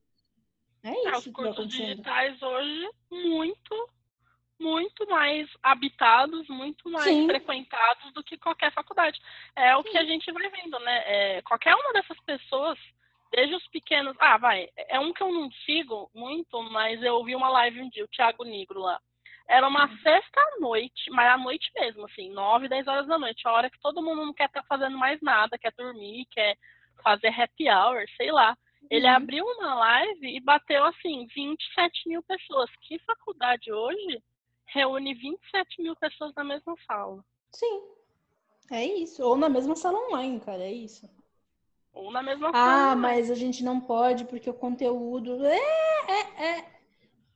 [0.85, 3.91] É É, isso os que vai cursos digitais hoje muito,
[4.61, 7.27] muito mais habitados, muito mais Sim.
[7.27, 9.21] frequentados do que qualquer faculdade.
[9.57, 11.03] É o que a gente vai vendo, né?
[11.07, 12.79] É, qualquer uma dessas pessoas,
[13.33, 14.17] desde os pequenos.
[14.21, 17.89] Ah, vai, é um que eu não sigo muito, mas eu vi uma live um
[17.89, 19.01] dia, o Thiago Negro lá.
[19.49, 19.99] Era uma Uhum.
[19.99, 23.69] sexta à noite, mas à noite mesmo, assim, nove, dez horas da noite, a hora
[23.69, 26.57] que todo mundo não quer estar fazendo mais nada, quer dormir, quer
[27.03, 28.57] fazer happy hour, sei lá.
[28.91, 29.15] Ele Uhum.
[29.15, 32.71] abriu uma live e bateu assim, 27 mil pessoas.
[32.83, 34.23] Que faculdade hoje
[34.67, 37.25] reúne 27 mil pessoas na mesma sala?
[37.53, 37.83] Sim.
[38.71, 39.23] É isso.
[39.23, 41.09] Ou na mesma sala online, cara, é isso.
[41.93, 42.93] Ou na mesma sala.
[42.93, 45.45] Ah, mas a gente não pode porque o conteúdo.
[45.45, 45.59] É,
[46.09, 46.81] é, é.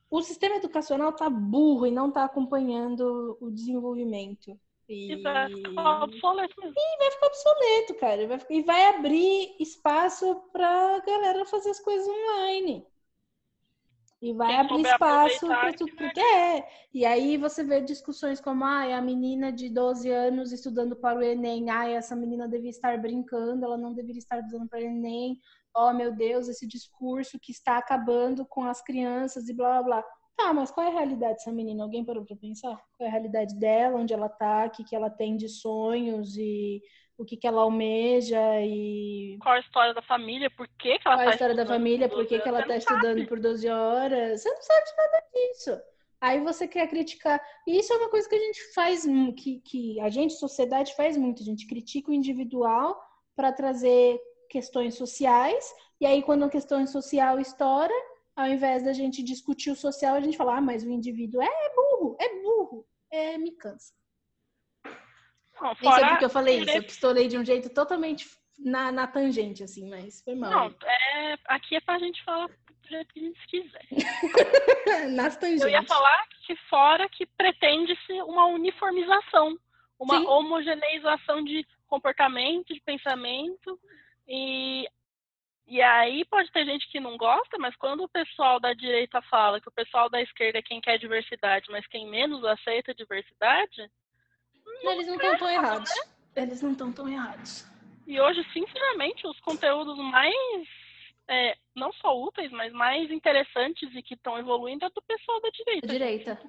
[0.09, 4.59] O sistema educacional tá burro e não tá acompanhando o desenvolvimento.
[4.89, 6.75] E E vai ficar obsoleto mesmo.
[6.97, 8.27] vai ficar obsoleto, cara.
[8.27, 12.85] Vai ficar- E vai abrir espaço pra galera fazer as coisas online.
[14.21, 16.67] E vai abrir espaço para que tudo porque é.
[16.93, 21.23] E aí você vê discussões como, ah, a menina de 12 anos estudando para o
[21.23, 25.39] Enem, ah, essa menina devia estar brincando, ela não deveria estar estudando para o Enem.
[25.73, 30.05] Oh, meu Deus, esse discurso que está acabando com as crianças e blá blá blá.
[30.39, 31.83] Tá, mas qual é a realidade dessa menina?
[31.83, 32.81] Alguém parou para pensar?
[32.97, 36.37] Qual é a realidade dela, onde ela tá, o que, que ela tem de sonhos
[36.37, 36.81] e
[37.17, 40.49] o que, que ela almeja e Qual a história da família?
[40.49, 42.61] Por que, que ela qual a tá história da família, por que, 12 que ela
[42.61, 44.41] está estudando por 12 horas.
[44.41, 45.81] Você não sabe de nada disso.
[46.21, 47.41] Aí você quer criticar.
[47.67, 51.17] E isso é uma coisa que a gente faz, que, que a gente, sociedade, faz
[51.17, 51.41] muito.
[51.41, 52.97] A gente critica o individual
[53.35, 54.17] para trazer
[54.49, 55.75] questões sociais.
[55.99, 57.93] E aí, quando a questão social estoura,
[58.39, 61.45] ao invés da gente discutir o social, a gente fala, ah, mas o indivíduo é,
[61.45, 62.87] é burro, é burro.
[63.11, 63.93] É, me cansa.
[64.85, 66.77] Não, Nem sei fora porque eu falei isso.
[66.77, 70.51] Eu pistolei de um jeito totalmente na, na tangente, assim, mas foi mal.
[70.51, 73.85] Não, é, aqui é pra gente falar do jeito que a gente quiser.
[75.11, 75.63] Nas tangentes.
[75.63, 79.57] Eu ia falar que fora que pretende-se uma uniformização,
[79.99, 80.27] uma Sim.
[80.27, 83.77] homogeneização de comportamento, de pensamento.
[84.25, 84.87] E,
[85.69, 89.61] e aí pode ter gente que não gosta, mas quando o pessoal da direita fala
[89.61, 93.89] que o pessoal da esquerda é quem quer diversidade, mas quem menos aceita diversidade,
[94.83, 95.91] Eles não estão tão errados.
[96.35, 97.65] Eles não estão tão errados.
[98.07, 100.67] e hoje, sinceramente, os conteúdos mais,
[101.27, 105.49] é, não só úteis, mas mais interessantes e que estão evoluindo é do pessoal da
[105.49, 105.87] direita.
[105.87, 106.41] Da direita.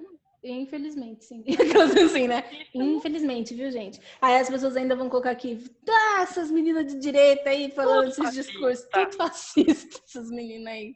[0.43, 1.43] Infelizmente, sim.
[2.05, 2.43] Assim, né?
[2.73, 3.99] Infelizmente, viu, gente?
[4.19, 8.09] Aí as pessoas ainda vão colocar aqui, ah, essas meninas de direita aí falando Tudo
[8.09, 8.51] esses fascista.
[8.51, 8.89] discursos.
[8.89, 10.95] Tudo fascista, essas meninas aí.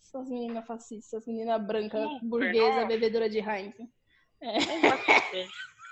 [0.00, 3.90] Essas meninas fascistas, essas meninas brancas, burguesa, bebedora de Heineken.
[4.40, 4.60] vai
[5.04, 5.48] saber.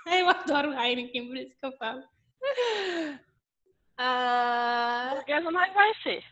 [0.07, 2.01] Eu adoro Heineken, por isso que eu falo.
[3.97, 6.23] Ah, Burguesa nós vai ser.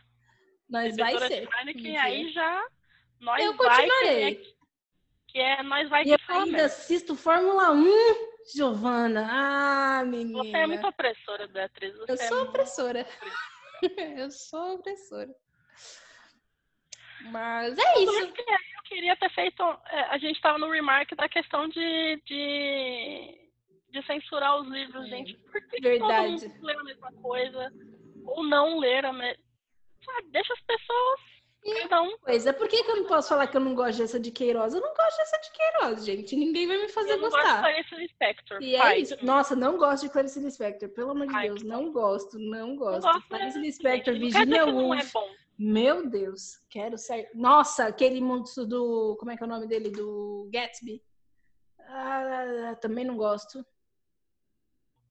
[0.70, 1.46] vai Bebedora ser.
[1.46, 2.64] de Heineken, aí já
[3.20, 4.34] nós Eu vai continuarei.
[4.40, 4.55] é,
[5.36, 6.66] que é nós vai E eu ainda mesmo.
[6.66, 7.84] assisto Fórmula 1,
[8.54, 9.28] Giovana.
[9.30, 10.38] Ah, menina.
[10.42, 11.94] Você é muito opressora, Beatriz.
[11.98, 13.06] Você Eu é sou muito- opressora.
[14.16, 15.28] eu sou opressora.
[17.30, 18.12] Mas é isso.
[18.28, 19.62] Porque eu queria ter feito.
[19.62, 23.50] é, A gente estava no remark da questão de, de,
[23.90, 25.36] de censurar os livros, É, gente.
[25.52, 26.40] Por que verdade.
[26.40, 27.72] todo mundo lê a mesma coisa?
[28.24, 29.42] Ou não ler a mesma.
[30.02, 31.20] Sabe, deixa as pessoas.
[31.68, 32.16] Um.
[32.24, 34.30] Pois é, por que, que eu não posso falar que eu não gosto dessa de
[34.30, 34.72] Queiroz?
[34.74, 36.36] Eu não gosto dessa de Queiroz, gente.
[36.36, 37.60] Ninguém vai me fazer Eu não gosto de gostar.
[37.60, 38.62] Clarice Lispector.
[38.62, 39.00] E é Pai.
[39.00, 39.16] isso.
[39.24, 40.88] Nossa, não gosto de Clarice Lispector.
[40.90, 43.02] Pelo amor de Ai, Deus, não gosto, não Não gosto.
[43.02, 44.22] gosto Clarice Lispector, gente.
[44.32, 45.12] Virginia é Woolf.
[45.12, 45.28] bom.
[45.58, 47.28] Meu Deus, quero sair.
[47.34, 49.16] Nossa, aquele monstro do.
[49.18, 49.90] Como é que é o nome dele?
[49.90, 51.02] Do Gatsby.
[51.88, 53.64] Ah, também não gosto.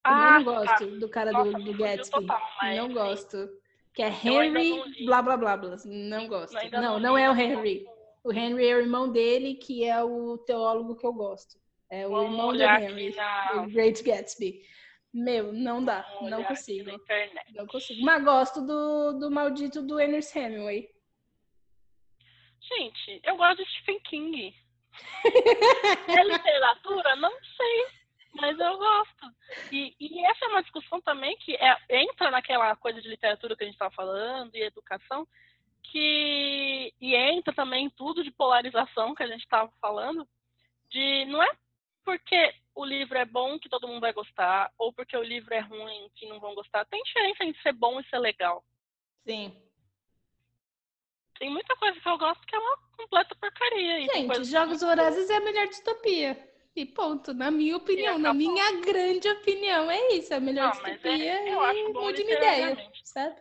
[0.04, 2.12] Também Ah, não gosto do cara do, Nossa, do fugiu Gatsby.
[2.12, 3.50] total, mas, não gosto.
[3.96, 5.76] Que é Henry, não blá blá blá blá.
[5.86, 6.54] Não gosto.
[6.72, 7.86] Não, li, não é o Henry.
[8.24, 11.58] O Henry é o irmão dele, que é o teólogo que eu gosto.
[11.90, 14.62] É o Vamos irmão do Henry, na- o Great Gatsby.
[15.14, 16.92] Meu, não dá, Vamos não consigo.
[17.54, 18.04] Não consigo.
[18.04, 20.90] Mas gosto do, do maldito do Ernest Hemingway.
[22.62, 24.54] Gente, eu gosto de Stephen King.
[26.10, 27.16] é literatura?
[27.16, 27.86] Não sei,
[28.36, 29.36] mas eu gosto.
[29.72, 33.64] E, e essa é uma discussão também que é- entra naquela coisa de literatura que
[33.64, 35.28] a gente estava falando e educação,
[35.84, 40.28] que e entra também tudo de polarização que a gente estava falando,
[40.90, 41.50] de não é
[42.04, 45.60] porque o livro é bom que todo mundo vai gostar, ou porque o livro é
[45.60, 46.86] ruim que não vão gostar.
[46.86, 48.64] Tem diferença entre ser bom e ser legal.
[49.26, 49.56] Sim.
[51.40, 54.02] Tem muita coisa que eu gosto que é uma completa porcaria.
[54.14, 56.55] Gente, Jogos Vorazes é a melhor distopia.
[56.76, 58.38] E ponto, na minha opinião, na acabou.
[58.38, 62.02] minha grande opinião, é isso, é a melhor Não, mas é- distopia eu acho bom
[62.12, 63.36] minha ideia, sabe?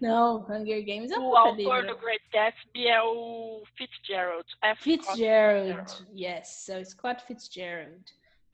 [0.00, 4.46] Não, Hunger Games é O autor do Great Gatsby é o Fitzgerald.
[4.62, 4.80] F.
[4.96, 8.04] Scott Fitzgerald, yes, é o Scott Fitzgerald.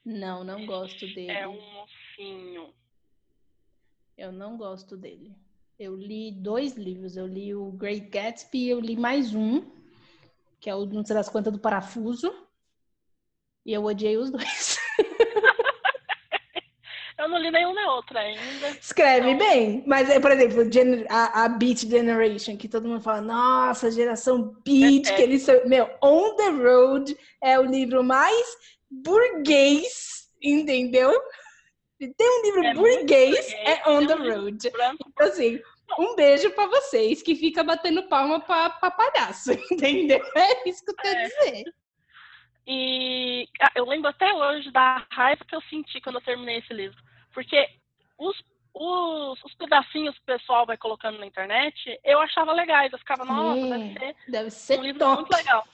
[0.05, 1.31] Não, não gosto dele.
[1.33, 2.73] É um mocinho.
[4.17, 5.37] Eu não gosto dele.
[5.79, 7.17] Eu li dois livros.
[7.17, 9.71] Eu li o Great Gatsby e eu li mais um,
[10.59, 12.46] que é o não sei das quantas do parafuso.
[13.67, 14.79] E eu odiei os dois.
[17.19, 18.69] Eu não li nenhum nem outro ainda.
[18.79, 19.39] Escreve Não.
[19.39, 20.61] bem, mas é, por exemplo,
[21.09, 25.65] a, a Beat Generation, que todo mundo fala, nossa, geração Beat, É que eles são.
[25.67, 28.47] Meu, On the Road é o livro mais
[28.91, 31.11] burguês, entendeu?
[32.01, 32.99] Se tem um livro É burguês,
[33.35, 34.71] burguês, é On the um Road.
[34.71, 35.05] Branco.
[35.09, 35.59] Então, assim,
[35.99, 40.21] um beijo pra vocês que fica batendo palma pra, pra palhaço, entendeu?
[40.37, 41.23] É isso que eu a É.
[41.23, 41.65] dizer.
[42.67, 46.75] E ah, eu lembro até hoje da raiva que eu senti quando eu terminei esse
[46.75, 47.01] livro.
[47.33, 47.69] Porque
[48.19, 48.37] os,
[48.75, 52.93] os, os pedacinhos que o pessoal vai colocando na internet, eu achava legais.
[52.93, 55.21] Eu ficava, nossa, deve ser Deve ser um livro top.
[55.21, 55.67] muito legal.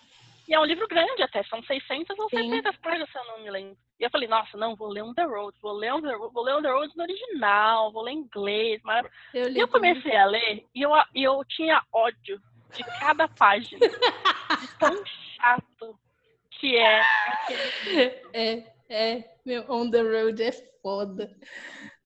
[0.48, 2.50] E é um livro grande até, são 600 ou Sim.
[2.50, 3.76] 700 páginas, se eu não me lembro.
[3.98, 6.34] E eu falei, nossa, não, vou ler On The Road, vou ler On The Road,
[6.34, 8.80] vou ler On The Road no original, vou ler em inglês.
[8.84, 9.06] Mas...
[9.32, 12.40] Eu, E eu comecei a ler e eu, e eu tinha ódio
[12.74, 13.78] de cada página.
[14.60, 15.98] de tão chato
[16.62, 17.02] que é
[17.88, 18.30] livro.
[18.32, 21.36] É, é, meu, On the Road é foda.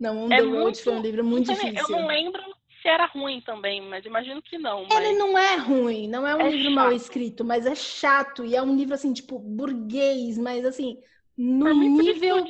[0.00, 1.94] Não, On É the Road muito- foi um livro muito sei, difícil.
[1.94, 2.42] Eu não lembro
[2.80, 4.82] se era ruim também, mas imagino que não.
[4.84, 5.18] Ele Mas...
[5.18, 6.96] não é ruim, não é um É livro mal chato.
[6.96, 10.98] escrito, mas é chato e é um livro assim, tipo, burguês, mas assim,
[11.36, 12.44] no nível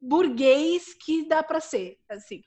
[0.00, 2.42] burguês que dá pra ser, assim.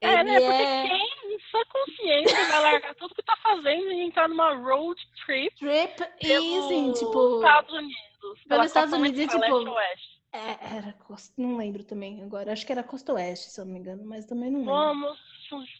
[0.00, 0.40] É, Ele né?
[0.40, 4.54] Porque é quem, em sua consciência, vai largar tudo que tá fazendo e entrar numa
[4.54, 8.05] road trip trip e assim, tipo, Estados Unidos.
[8.34, 12.66] Pela pelos Estados Unidos, e, tipo, leste é, era costa, não lembro também agora, acho
[12.66, 14.74] que era Costa Oeste, se eu não me engano, mas também não lembro.
[14.74, 15.18] Vamos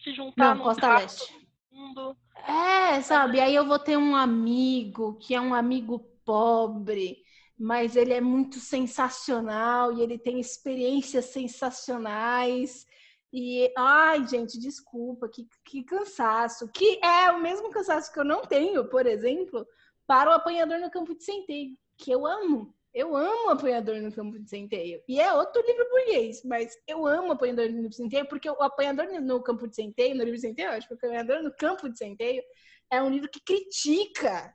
[0.03, 1.49] se- juntar Não, no Costa Leste.
[1.71, 2.17] mundo.
[2.47, 3.41] É, sabe?
[3.41, 7.23] Aí eu vou ter um amigo que é um amigo pobre,
[7.59, 12.87] mas ele é muito sensacional e ele tem experiências sensacionais.
[13.33, 16.69] E, ai, gente, desculpa, que, que cansaço.
[16.73, 19.67] Que é o mesmo cansaço que eu não tenho, por exemplo,
[20.07, 22.75] para o apanhador no campo de centeio, que eu amo.
[22.95, 25.03] Eu amo Apanhador no Campo de Centeio.
[25.07, 28.63] E é outro livro burguês, mas eu amo Apanhador no Campo de Centeio, porque o
[28.63, 31.89] Apanhador no Campo de Centeio, no livro de Centeio, acho que o Apanhador no Campo
[31.91, 32.43] de Centeio
[32.91, 34.55] é um livro que critica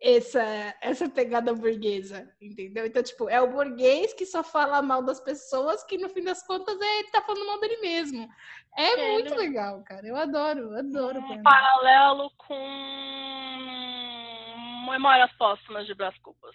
[0.00, 0.42] essa,
[0.82, 2.84] essa pegada burguesa, entendeu?
[2.86, 6.46] Então, tipo, é o burguês que só fala mal das pessoas, que no fim das
[6.46, 8.28] contas é, ele tá falando mal dele mesmo.
[8.76, 10.06] É É, muito ele- legal, cara.
[10.06, 11.18] Eu adoro, adoro.
[11.20, 11.42] Um Apanhador.
[11.42, 13.53] paralelo com
[14.90, 16.54] Memórias Póstumas de Brás Cubas.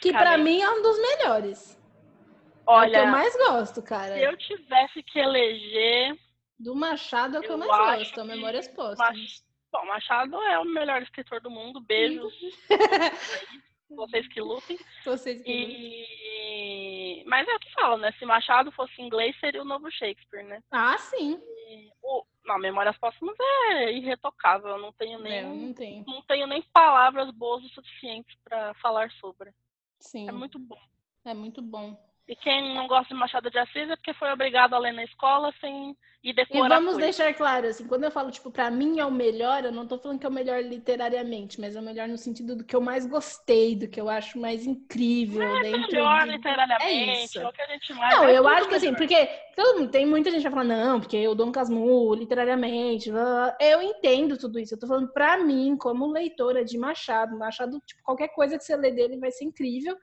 [0.00, 0.44] Que pra basicamente.
[0.44, 1.76] mim é um dos melhores.
[1.76, 4.14] é o que Olha, eu mais gosto, cara.
[4.14, 6.16] se eu tivesse que eleger.
[6.58, 9.44] Do Machado é o que eu, Eu mais gosto, é que Memórias Mach- Póstumas.
[9.72, 11.80] Bom, Machado é o melhor escritor do mundo.
[11.80, 12.34] Beijos.
[13.90, 14.78] Vocês que lutem.
[15.04, 17.24] Vocês que E...
[17.26, 18.12] Mas é o que fala, né?
[18.18, 20.60] Se Machado fosse inglês, seria o novo Shakespeare, né?
[20.70, 21.40] Ah, sim.
[21.70, 22.24] E o...
[22.44, 24.70] Não, Memórias Póstumas é irretocável.
[24.70, 26.04] Eu não tenho nem, É, eu não tenho.
[26.04, 29.52] não tenho nem palavras boas o suficiente para falar sobre.
[30.00, 30.28] Sim.
[30.28, 30.78] É muito bom.
[31.24, 31.96] É muito bom.
[32.30, 35.02] E quem não gosta de Machado de Assis é porque foi obrigado a ler na
[35.02, 37.00] escola sem E decorar vamos coisa.
[37.00, 39.98] deixar claro, assim, quando eu falo, tipo, pra mim é o melhor, eu não tô
[39.98, 42.80] falando que é o melhor literariamente, mas é o melhor no sentido do que eu
[42.80, 46.30] mais gostei, do que eu acho mais incrível dentro Melhor de...
[46.30, 47.40] literariamente, isso.
[47.40, 48.98] é o que a gente mais Não, é eu acho que assim, melhor.
[48.98, 49.26] porque
[49.56, 53.56] todo tem muita gente que vai falar, não, porque o Dom Casmurro, literariamente, blá, blá.
[53.60, 54.74] eu entendo tudo isso.
[54.74, 58.76] Eu tô falando pra mim, como leitora de Machado, Machado, tipo, qualquer coisa que você
[58.76, 59.96] lê dele vai ser incrível,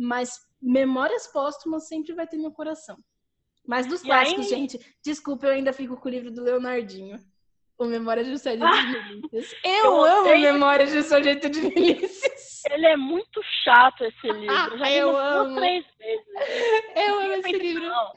[0.00, 2.96] mas Memórias Póstumas sempre vai ter meu coração.
[3.66, 7.18] Mas dos E clássicos, aí- gente, desculpa, eu ainda fico com o livro do Leonardinho.
[7.78, 8.80] O Memórias de Sargento Ah!
[8.82, 9.54] de Milícias.
[9.64, 12.62] Eu, Eu amo odeio Memórias de Sargento de Milícias.
[12.70, 14.78] Ele é muito chato esse livro.
[14.78, 15.56] Já Eu amo.
[15.56, 16.26] três vezes.
[16.96, 17.82] Eu amo Eu esse livro.
[17.88, 18.12] não,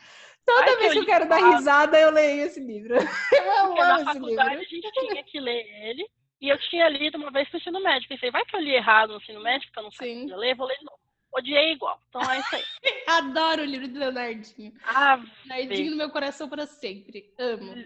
[0.46, 2.96] Toda Ai, vez que que eu quero dar risada, eu leio esse livro.
[2.96, 4.66] Eu amo na esse faculdade livro.
[4.66, 6.06] a gente tinha que ler ele.
[6.42, 8.10] E eu tinha lido uma vez pro ensino médio.
[8.10, 10.68] Pensei, vai que eu li errado no ensino médio, porque eu não sabia ler, vou
[10.68, 10.98] ler de novo.
[11.36, 12.00] Odiei igual.
[12.10, 12.64] Então é isso aí.
[13.08, 14.74] Adoro o livro do Leonardinho.
[14.86, 17.34] Ah, Leonardinho no meu coração para sempre.
[17.40, 17.86] Amo.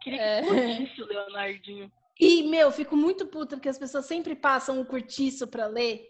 [0.00, 0.86] queria É.
[0.86, 1.92] que o Leonardinho.
[2.18, 6.06] E, meu, fico muito puta porque as pessoas sempre passam um curtiço pra ler.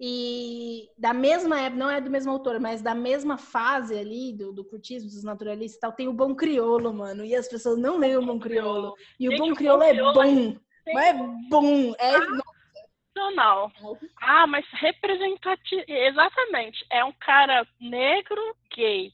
[0.00, 4.52] E da mesma época, não é do mesmo autor, mas da mesma fase ali do,
[4.52, 7.24] do curtismo, dos naturalistas e tal, tem o Bom Criolo, mano.
[7.24, 8.94] E as pessoas não leem o Bom Criolo.
[9.20, 10.56] E o Bom o Criolo é Criolo bom.
[10.92, 11.12] Mas é
[11.48, 11.94] bom.
[11.98, 12.12] É
[14.20, 15.84] Ah, mas representativo.
[15.86, 16.84] Exatamente.
[16.90, 19.12] É um cara negro gay.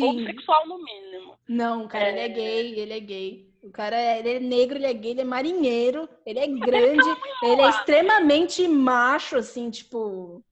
[0.00, 0.26] Ou sim.
[0.26, 1.38] sexual, no mínimo.
[1.48, 2.28] Não, cara, ele é É.
[2.28, 3.48] gay, ele é gay.
[3.62, 7.08] O cara é, ele é negro, ele é gay, ele é marinheiro, ele é grande,
[7.42, 10.42] ele é extremamente macho, assim, tipo,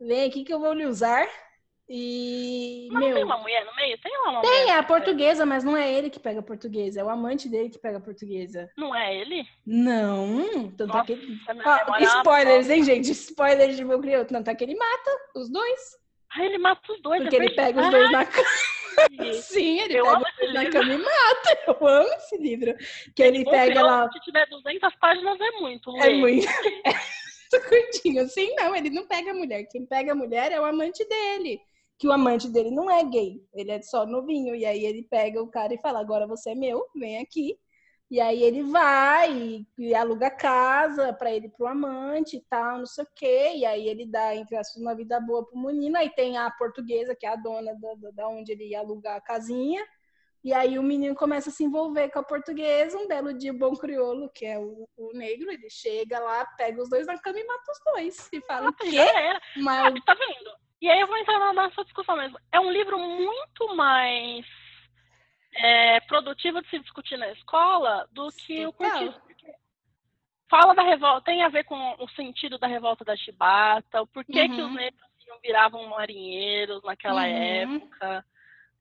[0.00, 1.26] vem aqui que eu vou lhe usar.
[1.88, 3.98] E, Mas não tem meu, uma mulher no meio?
[3.98, 4.68] Tem uma tem, mulher.
[4.68, 7.68] é a portuguesa, mas não é ele que pega a portuguesa, é o amante dele
[7.68, 8.70] que pega a portuguesa.
[8.76, 9.44] Não é ele?
[9.66, 11.38] Não, tanto é Nossa, que ele...
[11.46, 13.10] a minha Ó, memória é uma spoilers, hein, gente?
[13.10, 14.26] Spoilers de meu crioulo.
[14.26, 15.80] Tanto é que ele mata os dois,
[16.30, 17.20] Ah, ele mata os dois.
[17.22, 18.48] porque é ele pega os dois na cama.
[19.42, 21.58] Sim, ele Eu pega os dois na cama e mata.
[21.66, 22.74] Eu amo esse livro.
[23.14, 24.10] Que ele Bom, pega lá...
[24.10, 25.94] Se tiver 200 páginas é muito.
[25.98, 26.14] É lê.
[26.16, 26.46] muito.
[27.54, 28.26] É muito curtinho.
[28.28, 29.64] Sim, não, ele não pega a mulher.
[29.70, 31.60] Quem pega a mulher é o amante dele.
[31.98, 34.54] Que o amante dele não é gay, ele é só novinho.
[34.54, 37.58] E aí ele pega o cara e fala: agora você é meu, vem aqui.
[38.10, 42.86] E aí ele vai e, e aluga casa pra ele pro amante e tal, não
[42.86, 43.52] sei o quê.
[43.56, 45.96] E aí ele dá, entre aspas, uma vida boa pro menino.
[45.96, 49.20] Aí tem a portuguesa, que é a dona da, da- onde ele ia alugar a
[49.20, 49.84] casinha.
[50.44, 52.98] E aí o menino começa a se envolver com a portuguesa.
[52.98, 56.82] Um belo dia, o bom crioulo, que é o, o negro, ele chega lá, pega
[56.82, 58.28] os dois na cama e mata os dois.
[58.32, 58.98] E fala, o Nossa, quê?
[59.56, 60.50] Mas Ah, tá vendo?
[60.84, 62.38] E aí eu vou entrar na nossa discussão mesmo.
[62.52, 64.44] É um livro muito mais
[65.54, 69.18] é, produtivo de se discutir na escola do que o curtismo.
[70.46, 74.46] Fala da revolta, tem a ver com o sentido da revolta da chibata, o porquê
[74.46, 74.68] que Uhum.
[74.68, 77.32] os negros não viravam marinheiros naquela Uhum.
[77.32, 78.26] época.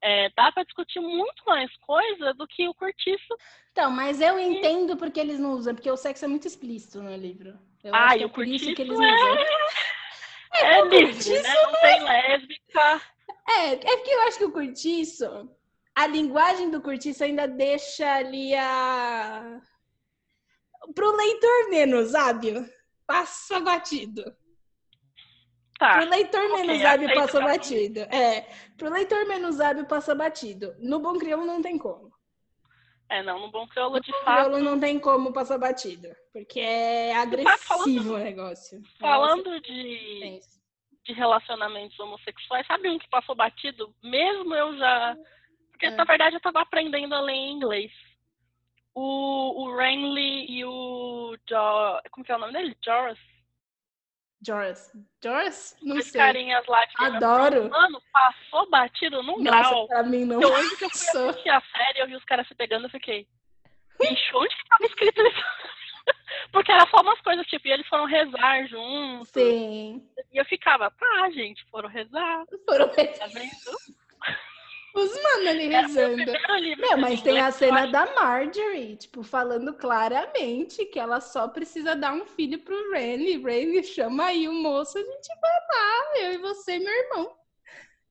[0.01, 3.37] É, dá pra discutir muito mais coisa do que o cortiço.
[3.71, 7.15] Então, mas eu entendo porque eles não usam, porque o sexo é muito explícito no
[7.15, 7.57] livro.
[7.81, 8.43] Eu Ah, acho e que é o por
[10.55, 10.79] é-.
[10.79, 11.53] É, livre, né?
[11.53, 13.01] Não tem lésbica.
[13.47, 15.49] É, é porque eu acho que o curtiço,
[15.95, 19.61] a linguagem do curtiço ainda deixa ali a.
[20.93, 22.67] Pro leitor menos hábil,
[23.05, 24.23] passa batido.
[25.79, 25.97] Tá.
[25.97, 27.99] Pro leitor ok, menos hábil, passa batido.
[28.01, 28.41] É,
[28.77, 30.75] pro leitor menos hábil, passa batido.
[30.79, 32.11] No Bom Crioulo não tem como.
[33.13, 36.07] É, não, no Bom Crioulo, de fato, Crioulo não tem como passar batido.
[36.31, 38.81] Porque é agressivo o negócio.
[38.99, 40.59] falando É de, tenso.
[41.05, 43.93] de relacionamentos homossexuais, sabe um que passou batido?
[44.03, 45.15] Mesmo eu já.
[45.69, 45.91] Porque, É.
[45.91, 47.91] na verdade, eu tava aprendendo a ler em inglês.
[48.95, 51.37] O, o Renly e o.
[51.47, 52.01] Jo...
[52.09, 52.75] Como que é o nome dele?
[52.83, 53.19] Joris?
[54.45, 54.91] Joris.
[55.23, 55.75] Joris?
[55.81, 56.19] Não Os sei.
[56.19, 57.69] carinhas lá de of Adoro.
[57.69, 59.87] Mano, passou batido num Nossa, grau.
[59.87, 62.47] pra mim não Eu lembro que eu fui assistir a série, eu vi os caras
[62.47, 63.27] se pegando, eu fiquei.
[63.99, 65.43] Bicho, onde que tava escrito isso?
[66.51, 69.29] Porque era só umas coisas, tipo, e eles foram rezar juntos.
[69.29, 70.07] Sim.
[70.31, 74.02] E eu ficava, tá, gente, foram rezar, Foram tá vendo?
[74.93, 76.31] Os mano ali meu rezando.
[76.77, 82.13] Meu, mas tem a cena da Marjorie, tipo, falando claramente que ela só precisa dar
[82.13, 83.41] um filho pro Renly.
[83.41, 87.35] Renly chama aí o moço, a gente vai lá, eu e você, meu irmão.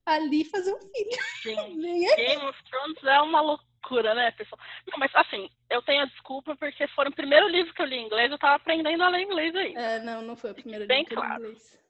[0.05, 1.23] Ali fazer um filho.
[1.41, 1.79] Sim.
[2.15, 4.59] Game of Thrones é uma loucura, né, pessoal?
[4.91, 7.95] Não, mas assim, eu tenho a desculpa porque foi o primeiro livro que eu li
[7.95, 9.73] em inglês, eu tava aprendendo a ler inglês aí.
[9.73, 11.45] É, não, não foi o primeiro Bem livro que eu li em claro.
[11.45, 11.82] inglês.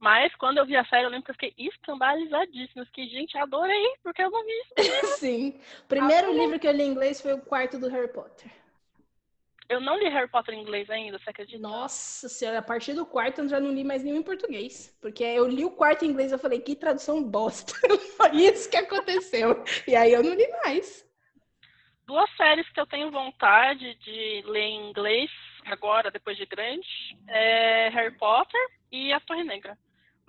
[0.00, 2.82] Mas quando eu vi a série, eu lembro que eu fiquei escandalizadíssima.
[2.82, 5.06] Eu fiquei, gente, adorei, porque eu não vi isso.
[5.18, 5.60] Sim.
[5.84, 8.50] O primeiro Ah, livro que eu li em inglês foi o quarto do Harry Potter.
[9.68, 11.58] Eu não li Harry Potter em inglês ainda, você acredita?
[11.58, 14.96] Nossa senhora, a partir do quarto eu já não li mais nenhum em português.
[15.00, 17.74] Porque eu li o quarto em inglês, eu falei, que tradução bosta.
[18.16, 19.62] Foi isso que aconteceu.
[19.86, 21.06] E aí eu não li mais.
[22.06, 25.30] Duas séries que eu tenho vontade de ler em inglês
[25.66, 26.88] agora, depois de grande,
[27.28, 29.76] é Harry Potter e A Torre Negra.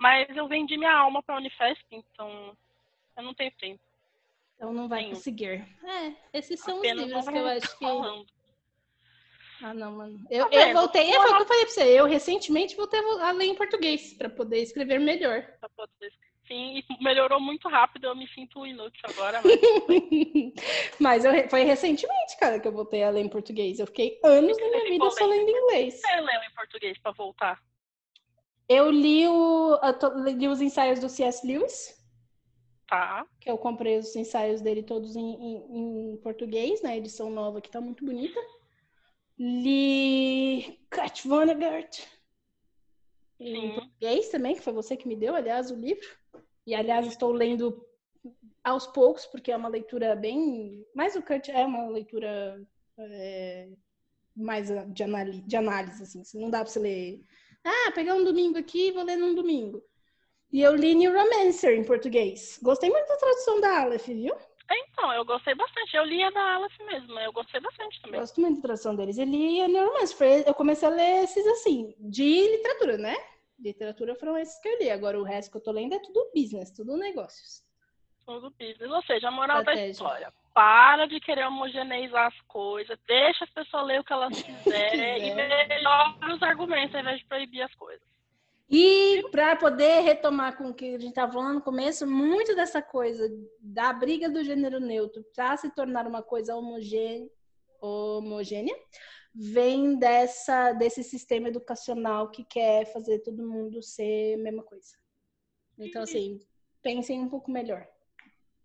[0.00, 2.56] Mas eu vendi minha alma pra Unifesp, então
[3.16, 3.80] eu não tenho tempo.
[4.56, 5.14] Então não vai Nenhum.
[5.14, 5.64] conseguir.
[5.84, 7.84] É, esses são Apenas os livros que eu acho que.
[7.84, 8.26] falando.
[9.62, 10.18] Ah, não, mano.
[10.30, 11.82] Eu, Tá eu voltei, foi o que eu falei pra você.
[12.00, 15.42] Eu recentemente voltei a ler em português pra poder escrever melhor.
[15.60, 16.12] pra poder-
[16.48, 19.52] Sim, e melhorou muito rápido, eu me sinto inútil agora, mas
[20.98, 23.78] Mas eu, foi recentemente, cara, que eu voltei a ler em português.
[23.78, 26.00] Eu fiquei anos da minha vida só lendo inglês.
[26.00, 27.62] você leu em português pra voltar.
[28.72, 31.44] Eu li, o, eu to- li os ensaios do C.S.
[31.44, 31.98] Lewis,
[32.88, 33.26] Tá.
[33.40, 37.68] que eu comprei os ensaios dele todos em, em- em português, na edição nova, que
[37.68, 38.38] tá muito bonita.
[39.36, 42.06] Li Kat Vonnegut
[43.40, 46.06] em português também, que foi você que me deu, aliás, o livro.
[46.64, 47.84] E, aliás, estou lendo
[48.62, 50.84] aos poucos, porque é uma leitura bem...
[50.94, 52.62] Mais o Kurt é uma leitura
[52.98, 53.68] é,
[54.36, 56.22] mais de, análise, de análise, assim.
[56.40, 57.24] Não dá pra você ler...
[57.64, 59.82] Ah, pegar um domingo aqui e vou ler num domingo.
[60.52, 62.58] E eu li Neuromancer em português.
[62.62, 64.34] Gostei muito da tradução da Aleph, viu?
[64.70, 65.96] Então, eu gostei bastante.
[65.96, 68.20] Eu li a da Aleph mesmo, eu gostei bastante também.
[68.20, 69.18] Gosto muito da tradução deles.
[69.18, 70.16] Eu li a Neuromancer.
[70.16, 73.16] Foi- Eu comecei a ler esses assim, de literatura, né?
[73.58, 74.90] Literatura foram esses que eu li.
[74.90, 77.62] Agora o resto que eu tô lendo é tudo business, tudo negócios.
[78.34, 78.90] Tudo business.
[78.90, 79.90] Ou seja, a moral da Estratégia.
[79.90, 80.32] história.
[80.54, 82.98] Para de querer homogeneizar as coisas.
[83.06, 87.26] Deixa as pessoas ler o que elas quiserem e melhora os argumentos ao invés de
[87.26, 88.02] proibir as coisas.
[88.72, 92.80] E para poder retomar com o que a gente estava falando no começo, muito dessa
[92.80, 93.28] coisa
[93.60, 97.28] da briga do gênero neutro para se tornar uma coisa homogê-
[97.80, 98.74] homogênea
[99.34, 104.96] vem dessa desse sistema educacional que quer fazer todo mundo ser a mesma coisa.
[105.78, 106.38] Então, assim,
[106.82, 107.86] pensem um pouco melhor.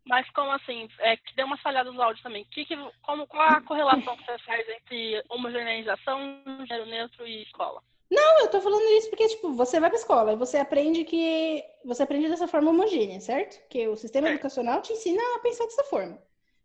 [0.06, 0.88] Mas como assim?
[1.00, 2.46] É que deu uma falhada no áudio também.
[2.52, 7.82] Que que, como, qual a correlação que você faz entre homogeneização, gênero neutro e escola?
[8.10, 11.64] Não, eu tô falando isso porque, tipo, você vai pra escola e você aprende que.
[11.84, 13.60] Você aprende dessa forma homogênea, certo?
[13.68, 14.36] Que o sistema Certo.
[14.38, 16.22] educacional te ensina a pensar dessa forma.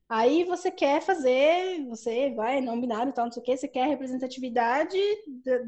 [0.07, 3.69] Aí você quer fazer, você vai, não binário e tal, não sei o quê, você
[3.69, 4.99] quer representatividade
[5.45, 5.59] da,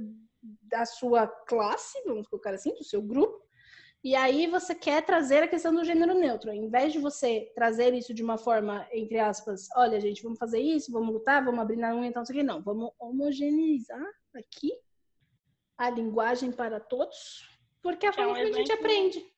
[0.79, 3.41] da sua classe, vamos colocar assim, do seu grupo.
[4.05, 6.51] E aí você quer trazer a questão do gênero neutro.
[6.51, 10.59] Ao invés de você trazer isso de uma forma, entre aspas, olha, gente, vamos fazer
[10.59, 12.43] isso, vamos lutar, vamos abrir na unha e tal, não sei o quê.
[12.43, 14.73] Não, vamos homogeneizar aqui
[15.79, 17.49] a linguagem para todos,
[17.81, 19.33] porque é a é forma um que a gente aprende.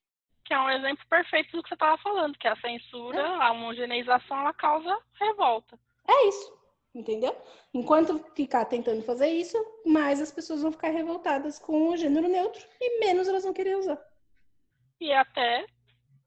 [0.47, 4.39] Que é um exemplo perfeito do que você estava falando, que a censura, a homogeneização,
[4.41, 5.79] ela causa revolta.
[6.09, 6.59] É isso,
[6.95, 7.37] entendeu?
[7.73, 12.67] Enquanto ficar tentando fazer isso, mais as pessoas vão ficar revoltadas com o gênero neutro
[12.81, 14.14] e menos elas vão querer usar.
[15.05, 15.67] E até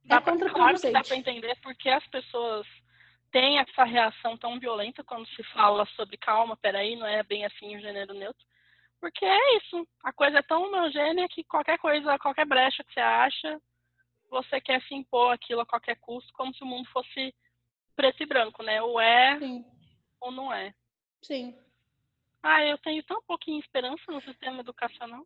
[0.05, 2.67] dá pra, claro que dá para entender porque as pessoas
[3.31, 7.75] têm essa reação tão violenta quando se fala sobre calma, peraí, não é bem assim
[7.75, 8.45] o gênero neutro.
[9.01, 12.99] Porque é isso, a coisa é tão homogênea que qualquer coisa, qualquer brecha que você
[12.99, 13.59] acha,
[14.29, 17.33] você quer se impor aquilo a qualquer custo, como se o mundo fosse
[17.95, 18.79] preto e branco, né?
[18.83, 19.65] Ou é Sim,
[20.21, 20.71] ou não é.
[21.23, 21.57] sim.
[22.43, 25.25] Ah, eu tenho tão pouquinho esperança no sistema educacional.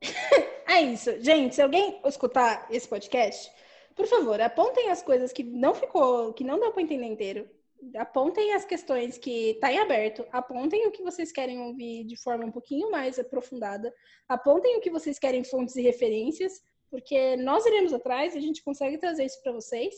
[0.70, 1.20] É isso.
[1.20, 3.50] Gente, se alguém escutar esse podcast,
[3.96, 7.50] por favor, apontem as coisas que não ficou, que não deu para entender inteiro.
[7.96, 10.24] Apontem as questões que tá em aberto.
[10.30, 13.92] Apontem o que vocês querem ouvir de forma um pouquinho mais aprofundada.
[14.28, 18.62] Apontem o que vocês querem fontes e referências, porque nós iremos atrás e a gente
[18.62, 19.92] consegue trazer isso para vocês.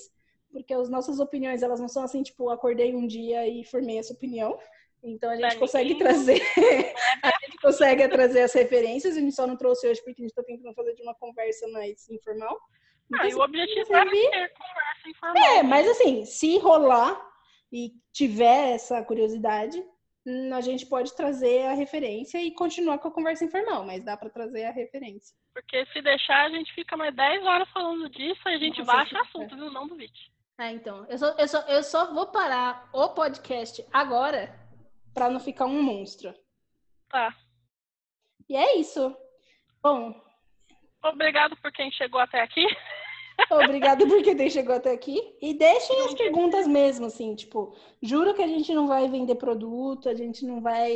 [0.50, 4.14] Porque as nossas opiniões, elas não são assim, tipo, acordei um dia e formei essa
[4.14, 4.58] opinião.
[5.03, 5.98] Então a gente Pra consegue ninguém.
[6.07, 6.40] trazer
[7.22, 10.30] a gente consegue trazer as referências, a gente só não trouxe hoje porque a gente
[10.30, 12.57] está tentando fazer de uma conversa mais informal.
[13.14, 15.37] Ah, e Então, o objetivo é ter conversa informal.
[15.45, 17.20] É, mas assim, se rolar
[17.72, 19.83] e tiver essa curiosidade,
[20.54, 24.30] a gente pode trazer a referência e continuar com a conversa informal, mas dá para
[24.30, 25.34] trazer a referência.
[25.53, 28.92] Porque se deixar, a gente fica mais 10 horas falando disso e a gente Nossa,
[28.92, 29.22] baixa fica.
[29.22, 29.70] assunto, viu?
[29.72, 30.30] Não duvide.
[30.57, 34.62] Ah, então, eu só, eu só, eu só vou parar o podcast agora
[35.14, 36.34] para não ficar um monstro.
[37.11, 37.34] Tá.
[38.49, 39.14] E é isso.
[39.83, 40.14] Bom,
[41.05, 42.64] Obrigado por quem chegou até aqui.
[43.51, 45.18] Obrigada por quem chegou até aqui.
[45.43, 50.09] E deixem as perguntas mesmo, assim, tipo, juro que a gente não vai vender produto,
[50.09, 50.93] a gente não vai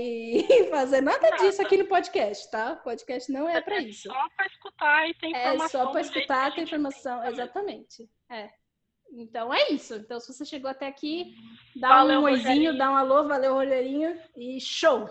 [0.70, 1.36] fazer nada Nada.
[1.42, 2.74] disso aqui no podcast, tá?
[2.74, 4.08] O podcast não é pra isso.
[4.08, 5.68] Só pra escutar e ter É informação.
[5.68, 7.20] só pra do jeito escutar, gente informação.
[7.22, 7.30] tem.
[7.32, 8.10] Exatamente.
[8.30, 8.50] É.
[9.16, 9.94] Então é isso.
[9.94, 11.34] Então, se você chegou até aqui,
[11.74, 15.08] dá Valeu, um oizinho, dá um alô, valeu, Rogerinho, e show!